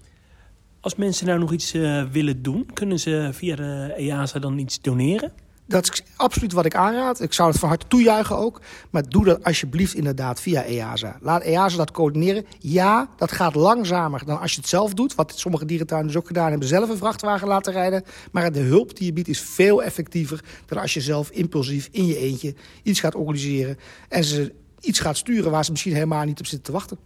Als 0.80 0.94
mensen 0.94 1.26
nou 1.26 1.38
nog 1.38 1.52
iets 1.52 1.74
uh, 1.74 2.10
willen 2.10 2.42
doen, 2.42 2.66
kunnen 2.72 3.00
ze 3.00 3.28
via 3.32 3.56
de 3.56 3.94
EASA 3.96 4.38
dan 4.38 4.58
iets 4.58 4.80
doneren? 4.80 5.32
Dat 5.66 5.92
is 5.92 6.02
absoluut 6.16 6.52
wat 6.52 6.64
ik 6.64 6.74
aanraad. 6.74 7.20
Ik 7.20 7.32
zou 7.32 7.50
het 7.50 7.58
van 7.58 7.68
harte 7.68 7.86
toejuichen 7.86 8.36
ook. 8.36 8.60
Maar 8.90 9.08
doe 9.08 9.24
dat 9.24 9.44
alsjeblieft 9.44 9.94
inderdaad 9.94 10.40
via 10.40 10.64
EASA. 10.64 11.18
Laat 11.20 11.42
EASA 11.42 11.76
dat 11.76 11.90
coördineren. 11.90 12.46
Ja, 12.58 13.08
dat 13.16 13.32
gaat 13.32 13.54
langzamer 13.54 14.24
dan 14.24 14.40
als 14.40 14.52
je 14.52 14.60
het 14.60 14.68
zelf 14.68 14.94
doet. 14.94 15.14
Wat 15.14 15.32
sommige 15.36 15.64
dierentuinen 15.64 16.08
dus 16.08 16.16
ook 16.16 16.26
gedaan 16.26 16.50
hebben. 16.50 16.68
Zelf 16.68 16.88
een 16.88 16.96
vrachtwagen 16.96 17.48
laten 17.48 17.72
rijden. 17.72 18.04
Maar 18.32 18.52
de 18.52 18.60
hulp 18.60 18.96
die 18.96 19.06
je 19.06 19.12
biedt 19.12 19.28
is 19.28 19.40
veel 19.40 19.82
effectiever... 19.82 20.44
dan 20.66 20.78
als 20.78 20.94
je 20.94 21.00
zelf 21.00 21.30
impulsief 21.30 21.88
in 21.90 22.06
je 22.06 22.18
eentje 22.18 22.54
iets 22.82 23.00
gaat 23.00 23.14
organiseren. 23.14 23.78
En 24.08 24.24
ze 24.24 24.52
iets 24.80 24.98
gaat 24.98 25.16
sturen 25.16 25.50
waar 25.50 25.64
ze 25.64 25.70
misschien 25.70 25.94
helemaal 25.94 26.24
niet 26.24 26.40
op 26.40 26.46
zitten 26.46 26.66
te 26.66 26.72
wachten. 26.72 26.98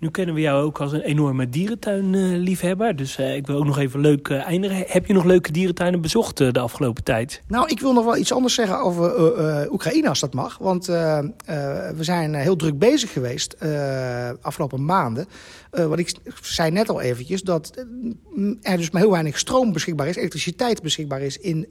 Nu 0.00 0.10
kennen 0.10 0.34
we 0.34 0.40
jou 0.40 0.64
ook 0.64 0.80
als 0.80 0.92
een 0.92 1.00
enorme 1.00 1.48
dierentuinliefhebber. 1.48 2.96
Dus 2.96 3.18
uh, 3.18 3.36
ik 3.36 3.46
wil 3.46 3.56
ook 3.56 3.64
nog 3.64 3.78
even 3.78 4.00
leuk 4.00 4.28
uh, 4.28 4.46
eindigen. 4.46 4.84
Heb 4.86 5.06
je 5.06 5.12
nog 5.12 5.24
leuke 5.24 5.52
dierentuinen 5.52 6.00
bezocht 6.00 6.40
uh, 6.40 6.52
de 6.52 6.60
afgelopen 6.60 7.04
tijd? 7.04 7.42
Nou, 7.46 7.68
ik 7.68 7.80
wil 7.80 7.92
nog 7.92 8.04
wel 8.04 8.16
iets 8.16 8.32
anders 8.32 8.54
zeggen 8.54 8.80
over 8.80 9.72
Oekraïne, 9.72 10.08
als 10.08 10.20
dat 10.20 10.34
mag. 10.34 10.58
Want 10.58 10.86
we 10.86 11.96
zijn 11.98 12.34
heel 12.34 12.56
druk 12.56 12.78
bezig 12.78 13.12
geweest 13.12 13.56
afgelopen 14.40 14.84
maanden. 14.84 15.26
wat 15.70 15.98
ik 15.98 16.12
zei 16.42 16.70
net 16.70 16.88
al 16.88 17.00
eventjes, 17.00 17.42
dat 17.42 17.84
er 18.62 18.76
dus 18.76 18.90
maar 18.90 19.02
heel 19.02 19.10
weinig 19.10 19.38
stroom 19.38 19.72
beschikbaar 19.72 20.08
is. 20.08 20.16
Elektriciteit 20.16 20.82
beschikbaar 20.82 21.20
is 21.20 21.38
in, 21.38 21.66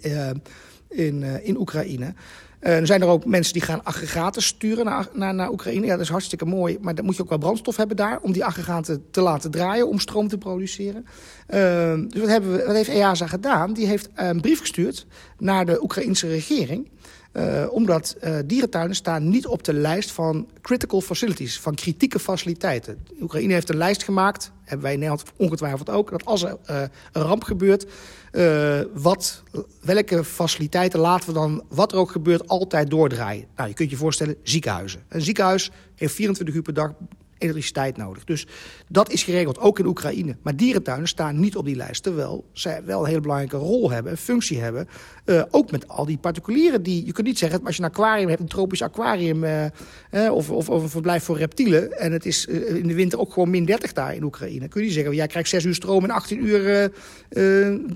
in, 0.90 1.24
in 1.24 1.60
Oekraïne. 1.60 2.14
Uh, 2.62 2.78
er 2.78 2.86
zijn 2.86 3.02
er 3.02 3.08
ook 3.08 3.26
mensen 3.26 3.54
die 3.54 3.62
gaan 3.62 3.84
aggregaten 3.84 4.42
sturen 4.42 4.86
naar, 4.86 5.08
naar, 5.14 5.34
naar 5.34 5.52
Oekraïne. 5.52 5.86
Ja, 5.86 5.92
dat 5.92 6.02
is 6.02 6.10
hartstikke 6.10 6.46
mooi. 6.46 6.78
Maar 6.82 6.96
dan 6.96 7.06
moet 7.06 7.16
je 7.16 7.22
ook 7.22 7.30
wel 7.30 7.38
brandstof 7.38 7.78
hebben 7.78 7.96
daar... 7.96 8.20
om 8.22 8.32
die 8.32 8.46
aggregaten 8.46 9.04
te 9.12 9.22
laten 9.22 9.52
draaien, 9.52 9.88
om 9.88 10.00
stroom 10.00 10.28
te 10.28 10.38
produceren. 10.38 11.06
Uh, 11.50 11.94
dus 12.08 12.20
wat, 12.20 12.30
hebben 12.30 12.52
we, 12.52 12.64
wat 12.66 12.76
heeft 12.76 12.90
EASA 12.90 13.28
gedaan? 13.28 13.74
Die 13.74 13.88
heeft 13.88 14.10
een 14.16 14.42
brief 14.42 14.60
gestuurd 14.60 15.06
naar 15.38 15.66
de 15.66 15.84
Oekraïnse 15.84 16.28
regering... 16.28 16.90
Uh, 17.34 17.66
omdat 17.72 18.16
uh, 18.24 18.38
dierentuinen 18.46 18.96
staan 18.96 19.30
niet 19.30 19.48
op 19.48 19.64
de 19.64 19.74
lijst 19.74 20.12
van 20.12 20.48
critical 20.62 21.02
facilities, 21.02 21.60
van 21.60 21.76
kritieke 21.76 22.20
faciliteiten. 22.20 23.06
Oekraïne 23.22 23.54
heeft 23.54 23.70
een 23.70 23.78
lijst 23.78 24.04
gemaakt, 24.04 24.52
hebben 24.64 24.82
wij 24.82 24.94
in 24.94 25.00
Nederland 25.00 25.32
ongetwijfeld 25.36 25.90
ook, 25.90 26.10
dat 26.10 26.26
als 26.26 26.44
er 26.44 26.58
uh, 26.70 26.82
een 27.12 27.22
ramp 27.22 27.44
gebeurt, 27.44 27.86
wat, 28.94 29.44
welke 29.82 30.24
faciliteiten 30.24 31.00
laten 31.00 31.28
we 31.28 31.34
dan, 31.34 31.64
wat 31.68 31.92
er 31.92 31.98
ook 31.98 32.12
gebeurt, 32.12 32.48
altijd 32.48 32.90
doordraaien. 32.90 33.46
Nou, 33.56 33.70
je 33.70 33.76
kunt 33.76 33.90
je 33.90 33.96
voorstellen, 33.96 34.36
ziekenhuizen. 34.44 35.04
Een 35.08 35.22
ziekenhuis 35.22 35.72
heeft 35.96 36.14
24 36.14 36.56
uur 36.56 36.62
per 36.62 36.74
dag 36.74 36.92
elektriciteit 37.40 37.98
nodig. 37.98 38.24
Dus 38.24 38.48
dat 38.88 39.12
is 39.12 39.24
geregeld, 39.24 39.60
ook 39.60 39.80
in 39.80 39.86
Oekraïne. 39.86 40.36
Maar 40.42 40.56
dierentuinen 40.56 41.08
staan 41.08 41.40
niet 41.40 41.56
op 41.56 41.66
die 41.66 41.76
lijst. 41.76 42.04
Terwijl 42.04 42.46
zij 42.52 42.84
wel 42.86 43.00
een 43.00 43.08
hele 43.08 43.22
belangrijke 43.22 43.58
rol 43.58 43.92
hebben, 43.92 44.12
een 44.12 44.18
functie 44.18 44.60
hebben. 44.60 44.88
Uh, 45.26 45.44
ook 45.52 45.72
met 45.72 45.88
al 45.88 46.06
die 46.06 46.18
particulieren. 46.18 46.84
Die, 46.84 47.06
je 47.06 47.12
kunt 47.12 47.28
niet 47.28 47.38
zeggen, 47.38 47.66
als 47.66 47.76
je 47.76 47.84
een 47.84 47.90
aquarium 47.90 48.28
hebt, 48.30 48.42
een 48.42 48.48
tropisch 48.48 48.82
aquarium... 48.82 49.44
Uh, 49.44 49.66
uh, 50.12 50.32
of, 50.32 50.50
of, 50.50 50.70
of, 50.70 50.84
een 50.84 50.90
verblijf 50.90 51.24
voor 51.24 51.38
reptielen... 51.38 52.00
en 52.00 52.12
het 52.12 52.26
is 52.26 52.46
in 52.46 52.88
de 52.88 52.94
winter 52.94 53.20
ook 53.20 53.34
gewoon 53.34 53.50
min 53.50 53.66
30 53.66 53.94
daar 53.94 54.16
in 54.16 54.24
Oekraïne... 54.24 54.68
kun 54.68 54.82
je 54.82 54.86
niet 54.88 54.96
zeggen, 54.96 55.16
jij 55.16 55.28
krijgt 55.28 55.50
6 55.50 55.66
uur 55.66 55.76
stroom 55.76 56.04
en 56.04 56.10
18 56.10 56.46
uur 56.46 56.92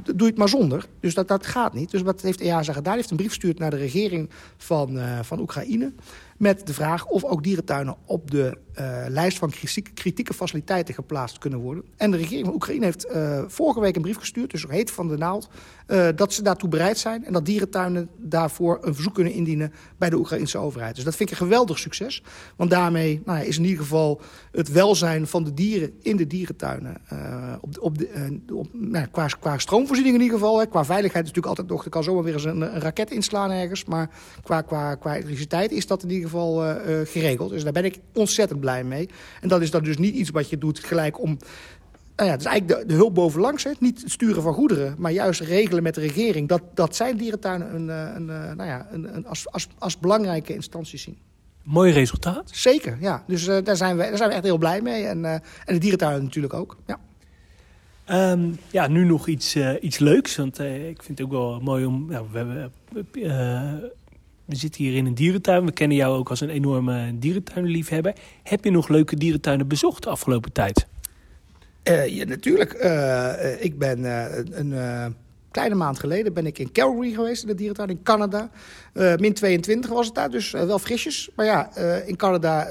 doe 0.03 0.15
je 0.15 0.25
het 0.25 0.37
maar 0.37 0.49
zonder. 0.49 0.85
Dus 0.99 1.13
dat, 1.13 1.27
dat 1.27 1.45
gaat 1.45 1.73
niet. 1.73 1.91
Dus 1.91 2.01
wat 2.01 2.21
heeft 2.21 2.41
EASA 2.41 2.73
gedaan? 2.73 2.95
heeft 2.95 3.11
een 3.11 3.17
brief 3.17 3.29
gestuurd 3.29 3.59
naar 3.59 3.69
de 3.69 3.77
regering 3.77 4.29
van, 4.57 4.99
van 5.21 5.39
Oekraïne... 5.39 5.91
Met 6.37 6.67
de 6.67 6.73
vraag 6.73 7.05
of 7.05 7.23
ook 7.23 7.43
dierentuinen 7.43 7.95
op 8.05 8.31
de 8.31 8.57
uh, 8.79 9.05
lijst 9.07 9.37
van 9.37 9.51
kritieke 9.93 10.33
faciliteiten 10.33 10.93
geplaatst 10.93 11.37
kunnen 11.37 11.59
worden. 11.59 11.83
En 11.97 12.11
de 12.11 12.17
regering 12.17 12.45
van 12.45 12.55
Oekraïne 12.55 12.85
heeft 12.85 13.05
uh, 13.05 13.43
vorige 13.47 13.79
week 13.79 13.95
een 13.95 14.01
brief 14.01 14.17
gestuurd, 14.17 14.51
dus 14.51 14.65
heet 14.69 14.91
van 14.91 15.07
de 15.07 15.17
naald, 15.17 15.49
uh, 15.87 16.07
dat 16.15 16.33
ze 16.33 16.41
daartoe 16.41 16.69
bereid 16.69 16.97
zijn. 16.97 17.25
En 17.25 17.33
dat 17.33 17.45
dierentuinen 17.45 18.09
daarvoor 18.17 18.79
een 18.81 18.93
verzoek 18.93 19.13
kunnen 19.13 19.33
indienen 19.33 19.73
bij 19.97 20.09
de 20.09 20.15
Oekraïnse 20.15 20.57
overheid. 20.57 20.95
Dus 20.95 21.03
dat 21.03 21.15
vind 21.15 21.31
ik 21.31 21.39
een 21.39 21.45
geweldig 21.45 21.79
succes. 21.79 22.23
Want 22.55 22.69
daarmee 22.69 23.21
nou 23.25 23.45
is 23.45 23.57
in 23.57 23.63
ieder 23.63 23.81
geval 23.81 24.21
het 24.51 24.71
welzijn 24.71 25.27
van 25.27 25.43
de 25.43 25.53
dieren 25.53 25.93
in 26.01 26.17
de 26.17 26.27
dierentuinen. 26.27 26.97
op, 27.61 27.77
op 27.79 27.97
de, 27.97 28.39
op, 28.53 28.67
nou, 28.71 29.07
qua, 29.07 29.27
qua 29.39 29.57
stroomvoorziening 29.57 30.15
in 30.15 30.21
ieder 30.21 30.37
geval. 30.37 30.59
Hè. 30.59 30.67
Qua 30.67 30.85
veiligheid 30.85 31.23
is 31.23 31.29
natuurlijk 31.29 31.57
altijd 31.57 31.67
nog, 31.67 31.83
er 31.83 31.89
kan 31.89 32.03
zomaar 32.03 32.23
weer 32.23 32.33
eens 32.33 32.43
een, 32.43 32.61
een 32.61 32.79
raket 32.79 33.11
inslaan 33.11 33.51
ergens. 33.51 33.85
Maar 33.85 34.09
qua, 34.43 34.61
qua, 34.61 34.95
qua 34.95 35.15
elektriciteit 35.15 35.71
is 35.71 35.87
dat 35.87 36.03
in 36.03 36.09
ieder 36.09 36.22
geval 36.29 36.75
geregeld. 37.05 37.49
Dus 37.49 37.63
daar 37.63 37.71
ben 37.71 37.85
ik 37.85 37.99
ontzettend 38.13 38.59
blij 38.59 38.83
mee. 38.83 39.09
En 39.41 39.47
dat 39.47 39.61
is 39.61 39.71
dan 39.71 39.83
dus 39.83 39.97
niet 39.97 40.15
iets 40.15 40.29
wat 40.29 40.49
je 40.49 40.57
doet 40.57 40.79
gelijk 40.79 41.21
om... 41.21 41.37
Nou 42.15 42.29
ja, 42.29 42.35
het 42.35 42.45
is 42.45 42.47
eigenlijk 42.47 42.79
de, 42.79 42.87
de 42.87 42.93
hulp 42.93 43.15
bovenlangs. 43.15 43.63
Hè. 43.63 43.71
Niet 43.79 44.01
het 44.01 44.11
sturen 44.11 44.41
van 44.41 44.53
goederen, 44.53 44.95
maar 44.97 45.11
juist 45.11 45.41
regelen 45.41 45.83
met 45.83 45.95
de 45.95 46.01
regering... 46.01 46.47
dat, 46.47 46.61
dat 46.73 46.95
zijn 46.95 47.17
dierentuinen 47.17 47.75
een, 47.75 47.87
een, 47.87 48.29
een, 48.29 48.57
nou 48.57 48.69
ja, 48.69 48.87
een, 48.91 49.15
een, 49.15 49.27
als, 49.27 49.51
als, 49.51 49.67
als 49.77 49.99
belangrijke 49.99 50.53
instanties 50.53 51.01
zien. 51.01 51.17
Mooi 51.63 51.91
resultaat. 51.91 52.49
Zeker, 52.53 52.97
ja. 52.99 53.23
Dus 53.27 53.47
uh, 53.47 53.57
daar, 53.63 53.75
zijn 53.75 53.97
we, 53.97 54.03
daar 54.03 54.17
zijn 54.17 54.29
we 54.29 54.35
echt 54.35 54.43
heel 54.43 54.57
blij 54.57 54.81
mee. 54.81 55.03
En, 55.03 55.23
uh, 55.23 55.33
en 55.33 55.41
de 55.65 55.77
dierentuinen 55.77 56.23
natuurlijk 56.23 56.53
ook, 56.53 56.77
ja. 56.87 56.99
Um, 58.31 58.57
ja, 58.71 58.87
nu 58.87 59.05
nog 59.05 59.27
iets, 59.27 59.55
uh, 59.55 59.73
iets 59.81 59.97
leuks. 59.97 60.35
Want 60.35 60.59
ik 60.59 61.03
vind 61.03 61.17
het 61.17 61.21
ook 61.21 61.31
wel 61.31 61.59
mooi 61.59 61.85
om... 61.85 62.05
Nou, 62.09 62.25
we 62.31 62.37
hebben 62.37 62.71
we 64.45 64.55
zitten 64.55 64.83
hier 64.83 64.95
in 64.95 65.05
een 65.05 65.15
dierentuin. 65.15 65.65
We 65.65 65.71
kennen 65.71 65.97
jou 65.97 66.17
ook 66.17 66.29
als 66.29 66.41
een 66.41 66.49
enorme 66.49 67.19
dierentuinliefhebber. 67.19 68.13
Heb 68.43 68.63
je 68.63 68.71
nog 68.71 68.87
leuke 68.87 69.15
dierentuinen 69.15 69.67
bezocht 69.67 70.03
de 70.03 70.09
afgelopen 70.09 70.51
tijd? 70.51 70.87
Uh, 71.89 72.07
ja, 72.07 72.25
natuurlijk. 72.25 72.83
Uh, 72.83 73.63
ik 73.63 73.77
ben 73.77 74.03
een 74.59 75.15
kleine 75.53 75.75
maand 75.75 75.99
geleden 75.99 76.33
ben 76.33 76.45
ik 76.45 76.59
in 76.59 76.71
Calgary 76.71 77.11
geweest, 77.13 77.41
in 77.41 77.47
de 77.47 77.55
dierentuin 77.55 77.89
in 77.89 78.03
Canada. 78.03 78.49
Uh, 78.93 79.15
min 79.15 79.33
22 79.33 79.89
was 79.89 80.05
het 80.05 80.15
daar, 80.15 80.29
dus 80.29 80.53
uh, 80.53 80.63
wel 80.63 80.79
frisjes. 80.79 81.29
Maar 81.35 81.45
ja, 81.45 81.69
uh, 81.77 82.07
in 82.07 82.15
Canada 82.15 82.67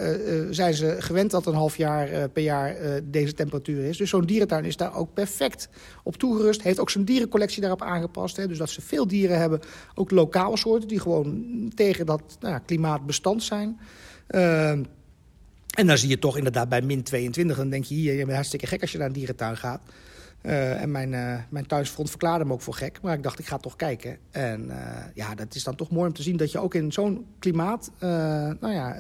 zijn 0.51 0.75
ze 0.75 0.97
gewend 0.99 1.31
dat 1.31 1.47
een 1.47 1.55
half 1.55 1.77
jaar 1.77 2.29
per 2.29 2.43
jaar 2.43 2.77
deze 3.05 3.33
temperatuur 3.33 3.85
is. 3.85 3.97
Dus 3.97 4.11
zo'n 4.11 4.25
dierentuin 4.25 4.65
is 4.65 4.77
daar 4.77 4.95
ook 4.95 5.15
perfect 5.15 5.69
op 6.03 6.17
toegerust. 6.17 6.63
Heeft 6.63 6.81
ook 6.81 6.91
zijn 6.91 7.05
dierencollectie 7.05 7.61
daarop 7.61 7.83
aangepast. 7.83 8.37
Hè, 8.37 8.49
dus 8.49 8.59
dat 8.59 8.71
ze 8.71 8.81
veel 8.81 9.07
dieren 9.07 9.39
hebben, 9.39 9.61
ook 9.95 10.11
lokale 10.11 10.57
soorten... 10.57 10.89
die 10.89 11.01
gewoon 11.01 11.45
tegen 11.75 12.07
dat 12.07 12.23
nou, 12.41 12.61
klimaat 12.67 13.07
bestand 13.07 13.43
zijn... 13.43 13.79
en 14.27 15.87
dan 15.87 15.99
zie 15.99 16.09
je 16.09 16.19
toch 16.19 16.37
inderdaad 16.37 16.69
bij 16.69 16.83
min 16.83 17.03
22, 17.03 17.57
dan 17.57 17.71
denk 17.71 17.85
je 17.85 17.95
hier, 17.95 18.13
je 18.13 18.19
bent 18.19 18.35
hartstikke 18.35 18.67
gek 18.67 18.81
als 18.81 18.93
je 18.93 18.99
naar 18.99 19.07
een 19.07 19.13
dierentuin 19.13 19.57
gaat. 19.57 19.81
Uh, 20.43 20.83
en 20.83 20.91
mijn, 20.91 21.13
uh, 21.13 21.35
mijn 21.49 21.67
thuisfront 21.67 22.11
verklaarde 22.11 22.45
me 22.45 22.53
ook 22.53 22.61
voor 22.61 22.75
gek. 22.75 22.99
Maar 23.03 23.15
ik 23.15 23.23
dacht, 23.23 23.39
ik 23.39 23.47
ga 23.47 23.57
toch 23.57 23.77
kijken. 23.77 24.19
En 24.31 24.65
uh, 24.67 24.77
ja, 25.15 25.35
dat 25.35 25.55
is 25.55 25.65
dan 25.65 25.75
toch 25.75 25.91
mooi 25.91 26.07
om 26.07 26.15
te 26.15 26.23
zien 26.23 26.37
dat 26.37 26.53
je 26.53 26.59
ook 26.59 26.75
in 26.75 26.93
zo'n 26.93 27.27
klimaat... 27.39 27.91
nou 28.01 28.73
ja, 28.73 28.97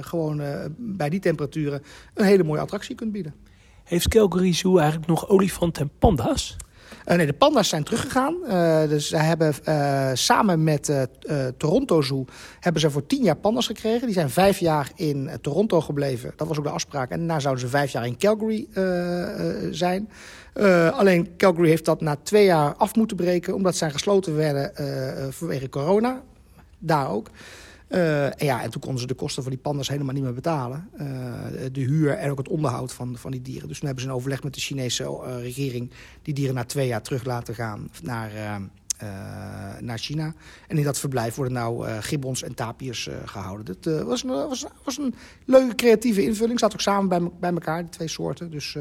gewoon 0.00 0.42
bij 0.76 1.08
die 1.08 1.20
temperaturen 1.20 1.82
een 2.14 2.24
hele 2.24 2.44
mooie 2.44 2.60
attractie 2.60 2.94
kunt 2.94 3.12
bieden. 3.12 3.34
Heeft 3.84 4.08
Calgary 4.08 4.52
Zoo 4.52 4.76
eigenlijk 4.76 5.08
nog 5.08 5.28
olifanten 5.28 5.82
en 5.82 5.90
panda's? 5.98 6.56
Uh, 7.06 7.16
nee, 7.16 7.26
de 7.26 7.32
panda's 7.32 7.68
zijn 7.68 7.84
teruggegaan. 7.84 8.36
Uh, 8.48 8.88
dus 8.88 9.08
ze 9.08 9.16
hebben 9.16 9.54
uh, 9.68 10.10
samen 10.14 10.64
met 10.64 11.06
Toronto 11.56 12.02
Zoo 12.02 12.24
hebben 12.60 12.80
ze 12.80 12.90
voor 12.90 13.06
tien 13.06 13.22
jaar 13.22 13.36
panda's 13.36 13.66
gekregen. 13.66 14.06
Die 14.06 14.14
zijn 14.14 14.30
vijf 14.30 14.58
jaar 14.58 14.90
in 14.94 15.30
Toronto 15.40 15.80
gebleven. 15.80 16.32
Dat 16.36 16.48
was 16.48 16.58
ook 16.58 16.64
de 16.64 16.70
afspraak. 16.70 17.10
En 17.10 17.18
daarna 17.18 17.40
zouden 17.40 17.64
ze 17.64 17.70
vijf 17.70 17.92
jaar 17.92 18.06
in 18.06 18.18
Calgary 18.18 18.66
zijn. 19.70 20.10
alleen 20.92 21.36
Calgary 21.36 21.68
heeft 21.68 21.84
dat 21.84 22.00
na 22.00 22.16
twee 22.22 22.44
jaar 22.44 22.74
af 22.74 22.94
moeten 22.94 23.16
breken... 23.16 23.54
omdat 23.54 23.76
zij 23.76 23.90
gesloten 23.90 24.36
werden 24.36 24.72
vanwege 25.32 25.68
corona. 25.68 26.22
Daar 26.78 27.10
ook. 27.10 27.30
En, 27.88 28.34
ja, 28.36 28.62
en 28.62 28.70
toen 28.70 28.80
konden 28.80 29.00
ze 29.00 29.06
de 29.06 29.14
kosten 29.14 29.42
van 29.42 29.52
die 29.52 29.60
pandas 29.60 29.88
helemaal 29.88 30.14
niet 30.14 30.22
meer 30.22 30.34
betalen. 30.34 30.88
Uh, 31.00 31.00
de 31.72 31.80
huur 31.80 32.10
en 32.10 32.30
ook 32.30 32.38
het 32.38 32.48
onderhoud 32.48 32.92
van, 32.92 33.16
van 33.18 33.30
die 33.30 33.42
dieren. 33.42 33.68
Dus 33.68 33.78
toen 33.78 33.86
hebben 33.86 34.04
ze 34.04 34.10
een 34.10 34.16
overleg 34.16 34.42
met 34.42 34.54
de 34.54 34.60
Chinese 34.60 35.02
uh, 35.02 35.40
regering... 35.40 35.90
die 36.22 36.34
dieren 36.34 36.54
na 36.54 36.64
twee 36.64 36.86
jaar 36.86 37.02
terug 37.02 37.24
laten 37.24 37.54
gaan 37.54 37.90
naar 38.02 38.30
naar 39.80 39.98
China. 39.98 40.34
En 40.68 40.78
in 40.78 40.84
dat 40.84 40.98
verblijf 40.98 41.34
worden 41.34 41.54
nou 41.54 41.86
uh, 41.86 41.96
gibbons 42.00 42.42
en 42.42 42.54
tapirs 42.54 43.06
uh, 43.06 43.14
gehouden. 43.24 43.76
Dat 43.80 44.02
was, 44.04 44.22
een, 44.22 44.28
was, 44.28 44.66
was 44.84 44.98
een 44.98 45.14
leuke 45.44 45.74
creatieve 45.74 46.22
invulling. 46.22 46.58
Zat 46.58 46.72
ook 46.72 46.80
samen 46.80 47.08
bij, 47.08 47.30
bij 47.40 47.52
elkaar, 47.52 47.82
de 47.82 47.88
twee 47.88 48.08
soorten. 48.08 48.50
Dus 48.50 48.76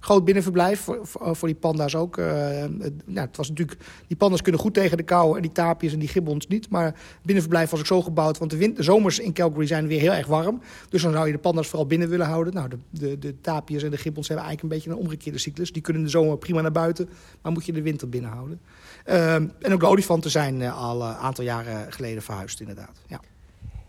groot 0.00 0.24
binnenverblijf 0.24 0.80
voor, 0.80 1.36
voor, 1.36 1.48
die 1.48 1.56
panda's 1.56 1.94
ook. 1.94 2.16
nou, 2.16 3.26
het 3.26 3.36
was 3.36 3.48
natuurlijk, 3.48 3.80
die 4.06 4.16
panda's 4.16 4.42
kunnen 4.42 4.60
goed 4.60 4.74
tegen 4.74 4.96
de 4.96 5.02
kou 5.02 5.36
en 5.36 5.42
die 5.42 5.52
tapirs 5.52 5.92
en 5.92 5.98
die 5.98 6.08
gibbons 6.08 6.46
niet. 6.46 6.68
Maar 6.68 6.84
het 6.84 6.96
binnenverblijf 7.22 7.70
was 7.70 7.80
ook 7.80 7.86
zo 7.86 8.02
gebouwd. 8.02 8.38
Want 8.38 8.50
de 8.50 8.74
zomers 8.76 9.18
in 9.18 9.32
Calgary 9.32 9.66
zijn 9.66 9.86
weer 9.86 10.00
heel 10.00 10.12
erg 10.12 10.26
warm. 10.26 10.60
Dus 10.88 11.02
dan 11.02 11.12
zou 11.12 11.26
je 11.26 11.32
de 11.32 11.38
panda's 11.38 11.68
vooral 11.68 11.86
binnen 11.86 12.08
willen 12.08 12.26
houden. 12.26 12.54
Nou, 12.54 12.68
de, 12.68 12.78
de, 12.90 13.18
de 13.18 13.40
tapirs 13.40 13.82
en 13.82 13.90
de 13.90 13.96
gibbons 13.96 14.28
hebben 14.28 14.46
eigenlijk 14.46 14.74
een 14.74 14.80
beetje 14.80 14.98
een 14.98 15.06
omgekeerde 15.06 15.38
cyclus. 15.38 15.72
Die 15.72 15.82
kunnen 15.82 16.02
de 16.02 16.08
zomer 16.08 16.38
prima 16.38 16.60
naar 16.60 16.72
buiten, 16.72 17.08
maar 17.42 17.52
moet 17.52 17.66
je 17.66 17.72
de 17.72 17.82
winter 17.82 18.08
binnen 18.08 18.30
houden. 18.30 18.60
Ehm, 19.06 19.46
en 19.60 19.72
ook 19.72 19.80
de 19.80 19.86
olifanten 19.86 20.30
zijn 20.30 20.60
uh, 20.60 20.82
al 20.82 21.02
een 21.02 21.14
aantal 21.14 21.44
jaren 21.44 21.92
geleden 21.92 22.22
verhuisd, 22.22 22.60
inderdaad. 22.60 23.00
Ja. 23.06 23.20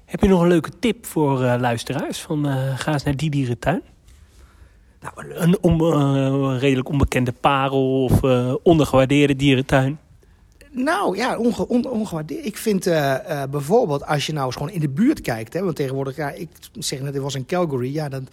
Heb 0.05 0.21
je 0.21 0.27
nog 0.27 0.41
een 0.41 0.47
leuke 0.47 0.71
tip 0.79 1.05
voor 1.05 1.41
uh, 1.41 1.55
luisteraars? 1.59 2.21
Van, 2.21 2.45
ga 2.77 2.93
eens 2.93 3.03
naar 3.03 3.15
die 3.15 3.29
dierentuin. 3.29 3.81
Nou, 5.01 5.35
een 5.61 6.59
redelijk 6.59 6.89
onbekende 6.89 7.31
parel 7.31 8.03
of 8.03 8.21
ondergewaardeerde 8.63 9.35
dierentuin. 9.35 9.99
Nou 10.77 11.17
ja, 11.17 11.37
onge, 11.37 11.67
on, 11.67 11.89
ongewaardeerd. 11.89 12.45
Ik 12.45 12.57
vind 12.57 12.87
uh, 12.87 13.15
uh, 13.29 13.43
bijvoorbeeld 13.49 14.05
als 14.05 14.25
je 14.25 14.33
nou 14.33 14.45
eens 14.45 14.55
gewoon 14.55 14.71
in 14.71 14.79
de 14.79 14.89
buurt 14.89 15.21
kijkt. 15.21 15.53
Hè, 15.53 15.63
want 15.63 15.75
tegenwoordig, 15.75 16.15
ja, 16.15 16.29
ik 16.29 16.49
zeg 16.73 17.01
net, 17.01 17.13
dit 17.13 17.21
was 17.21 17.35
in 17.35 17.45
Calgary. 17.45 17.93
Ja, 17.93 18.09
dan, 18.09 18.27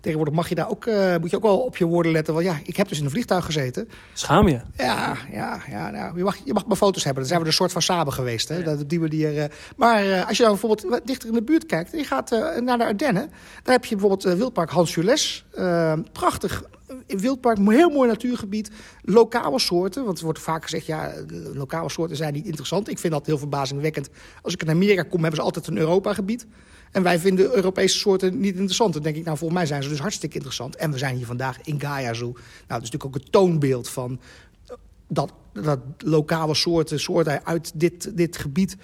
tegenwoordig 0.00 0.34
mag 0.34 0.48
je 0.48 0.54
daar 0.54 0.70
ook, 0.70 0.86
uh, 0.86 1.16
moet 1.16 1.30
je 1.30 1.36
ook 1.36 1.42
wel 1.42 1.58
op 1.58 1.76
je 1.76 1.84
woorden 1.84 2.12
letten. 2.12 2.34
Want 2.34 2.46
ja, 2.46 2.60
ik 2.64 2.76
heb 2.76 2.88
dus 2.88 2.98
in 2.98 3.04
een 3.04 3.10
vliegtuig 3.10 3.44
gezeten. 3.44 3.88
Schaam 4.12 4.48
je? 4.48 4.60
Ja, 4.76 5.16
ja, 5.32 5.60
ja 5.70 5.90
nou, 5.90 6.16
je, 6.16 6.24
mag, 6.24 6.36
je 6.44 6.52
mag 6.52 6.66
maar 6.66 6.76
foto's 6.76 7.04
hebben. 7.04 7.22
Dan 7.22 7.30
zijn 7.30 7.42
we 7.42 7.46
een 7.46 7.52
soort 7.52 7.72
van 7.72 7.82
samen 7.82 8.12
geweest. 8.12 8.48
Hè, 8.48 8.56
ja. 8.56 8.62
dat, 8.62 8.88
die 8.88 9.00
manier, 9.00 9.50
maar 9.76 10.24
als 10.24 10.36
je 10.36 10.42
nou 10.42 10.58
bijvoorbeeld 10.58 11.06
dichter 11.06 11.28
in 11.28 11.34
de 11.34 11.42
buurt 11.42 11.66
kijkt. 11.66 11.92
En 11.92 11.98
je 11.98 12.04
gaat 12.04 12.30
naar 12.60 12.78
de 12.78 12.84
Ardennen. 12.84 13.30
Daar 13.62 13.74
heb 13.74 13.84
je 13.84 13.96
bijvoorbeeld 13.96 14.36
Wildpark 14.36 14.70
Hans 14.70 14.94
Jules. 14.94 15.44
prachtig 16.12 16.62
wildpark, 17.06 17.58
een 17.58 17.70
heel 17.70 17.90
mooi 17.90 18.08
natuurgebied. 18.08 18.70
Lokale 19.02 19.58
soorten, 19.58 20.04
want 20.04 20.18
er 20.18 20.24
wordt 20.24 20.38
vaak 20.38 20.62
gezegd... 20.62 20.86
ja, 20.86 21.14
lokale 21.52 21.90
soorten 21.90 22.16
zijn 22.16 22.32
niet 22.32 22.46
interessant. 22.46 22.88
Ik 22.88 22.98
vind 22.98 23.12
dat 23.12 23.26
heel 23.26 23.38
verbazingwekkend. 23.38 24.08
Als 24.42 24.52
ik 24.52 24.62
in 24.62 24.70
Amerika 24.70 25.02
kom, 25.02 25.20
hebben 25.20 25.38
ze 25.38 25.44
altijd 25.44 25.66
een 25.66 25.78
Europa-gebied. 25.78 26.46
En 26.90 27.02
wij 27.02 27.18
vinden 27.18 27.54
Europese 27.54 27.98
soorten 27.98 28.40
niet 28.40 28.54
interessant. 28.54 28.92
Dan 28.92 29.02
denk 29.02 29.16
ik, 29.16 29.24
nou, 29.24 29.36
volgens 29.36 29.58
mij 29.58 29.68
zijn 29.68 29.82
ze 29.82 29.88
dus 29.88 29.98
hartstikke 29.98 30.36
interessant. 30.36 30.76
En 30.76 30.92
we 30.92 30.98
zijn 30.98 31.16
hier 31.16 31.26
vandaag 31.26 31.60
in 31.62 31.80
Gaia 31.80 32.12
Zoo. 32.12 32.32
Nou, 32.32 32.38
dat 32.66 32.82
is 32.82 32.90
natuurlijk 32.90 33.04
ook 33.04 33.14
het 33.14 33.32
toonbeeld 33.32 33.88
van... 33.88 34.20
dat, 35.08 35.32
dat 35.52 35.80
lokale 35.98 36.54
soorten, 36.54 37.00
soorten 37.00 37.46
uit 37.46 37.72
dit, 37.74 38.16
dit 38.16 38.36
gebied 38.36 38.76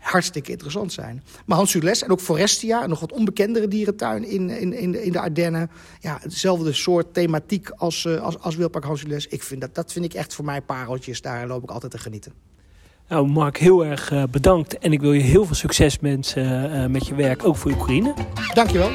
hartstikke 0.00 0.50
interessant 0.50 0.92
zijn. 0.92 1.22
Maar 1.46 1.56
Hans 1.56 1.70
Sules 1.70 2.02
en 2.02 2.10
ook 2.10 2.20
Forestia, 2.20 2.82
een 2.82 2.88
nog 2.88 3.00
wat 3.00 3.12
onbekendere 3.12 3.68
dierentuin 3.68 4.24
in, 4.24 4.50
in, 4.50 4.72
in, 4.72 4.92
de, 4.92 5.04
in 5.04 5.12
de 5.12 5.20
Ardennen. 5.20 5.70
Ja, 6.00 6.18
hetzelfde 6.20 6.72
soort 6.72 7.14
thematiek 7.14 7.70
als, 7.70 8.04
uh, 8.04 8.20
als, 8.20 8.38
als 8.38 8.56
Wildpark 8.56 8.84
Hans 8.84 9.00
Sules. 9.00 9.26
Ik 9.26 9.42
vind 9.42 9.60
dat, 9.60 9.74
dat 9.74 9.92
vind 9.92 10.04
ik 10.04 10.14
echt 10.14 10.34
voor 10.34 10.44
mij 10.44 10.60
pareltjes. 10.60 11.22
Daar 11.22 11.46
loop 11.46 11.62
ik 11.62 11.70
altijd 11.70 11.92
te 11.92 11.98
genieten. 11.98 12.32
Nou, 13.08 13.28
Mark, 13.28 13.58
heel 13.58 13.84
erg 13.84 14.10
uh, 14.10 14.22
bedankt. 14.30 14.78
En 14.78 14.92
ik 14.92 15.00
wil 15.00 15.12
je 15.12 15.20
heel 15.20 15.44
veel 15.44 15.54
succes 15.54 15.98
mensen, 15.98 16.70
uh, 16.70 16.86
met 16.86 17.06
je 17.06 17.14
werk, 17.14 17.44
ook 17.44 17.56
voor 17.56 17.70
Oekraïne. 17.70 18.14
Dankjewel. 18.54 18.90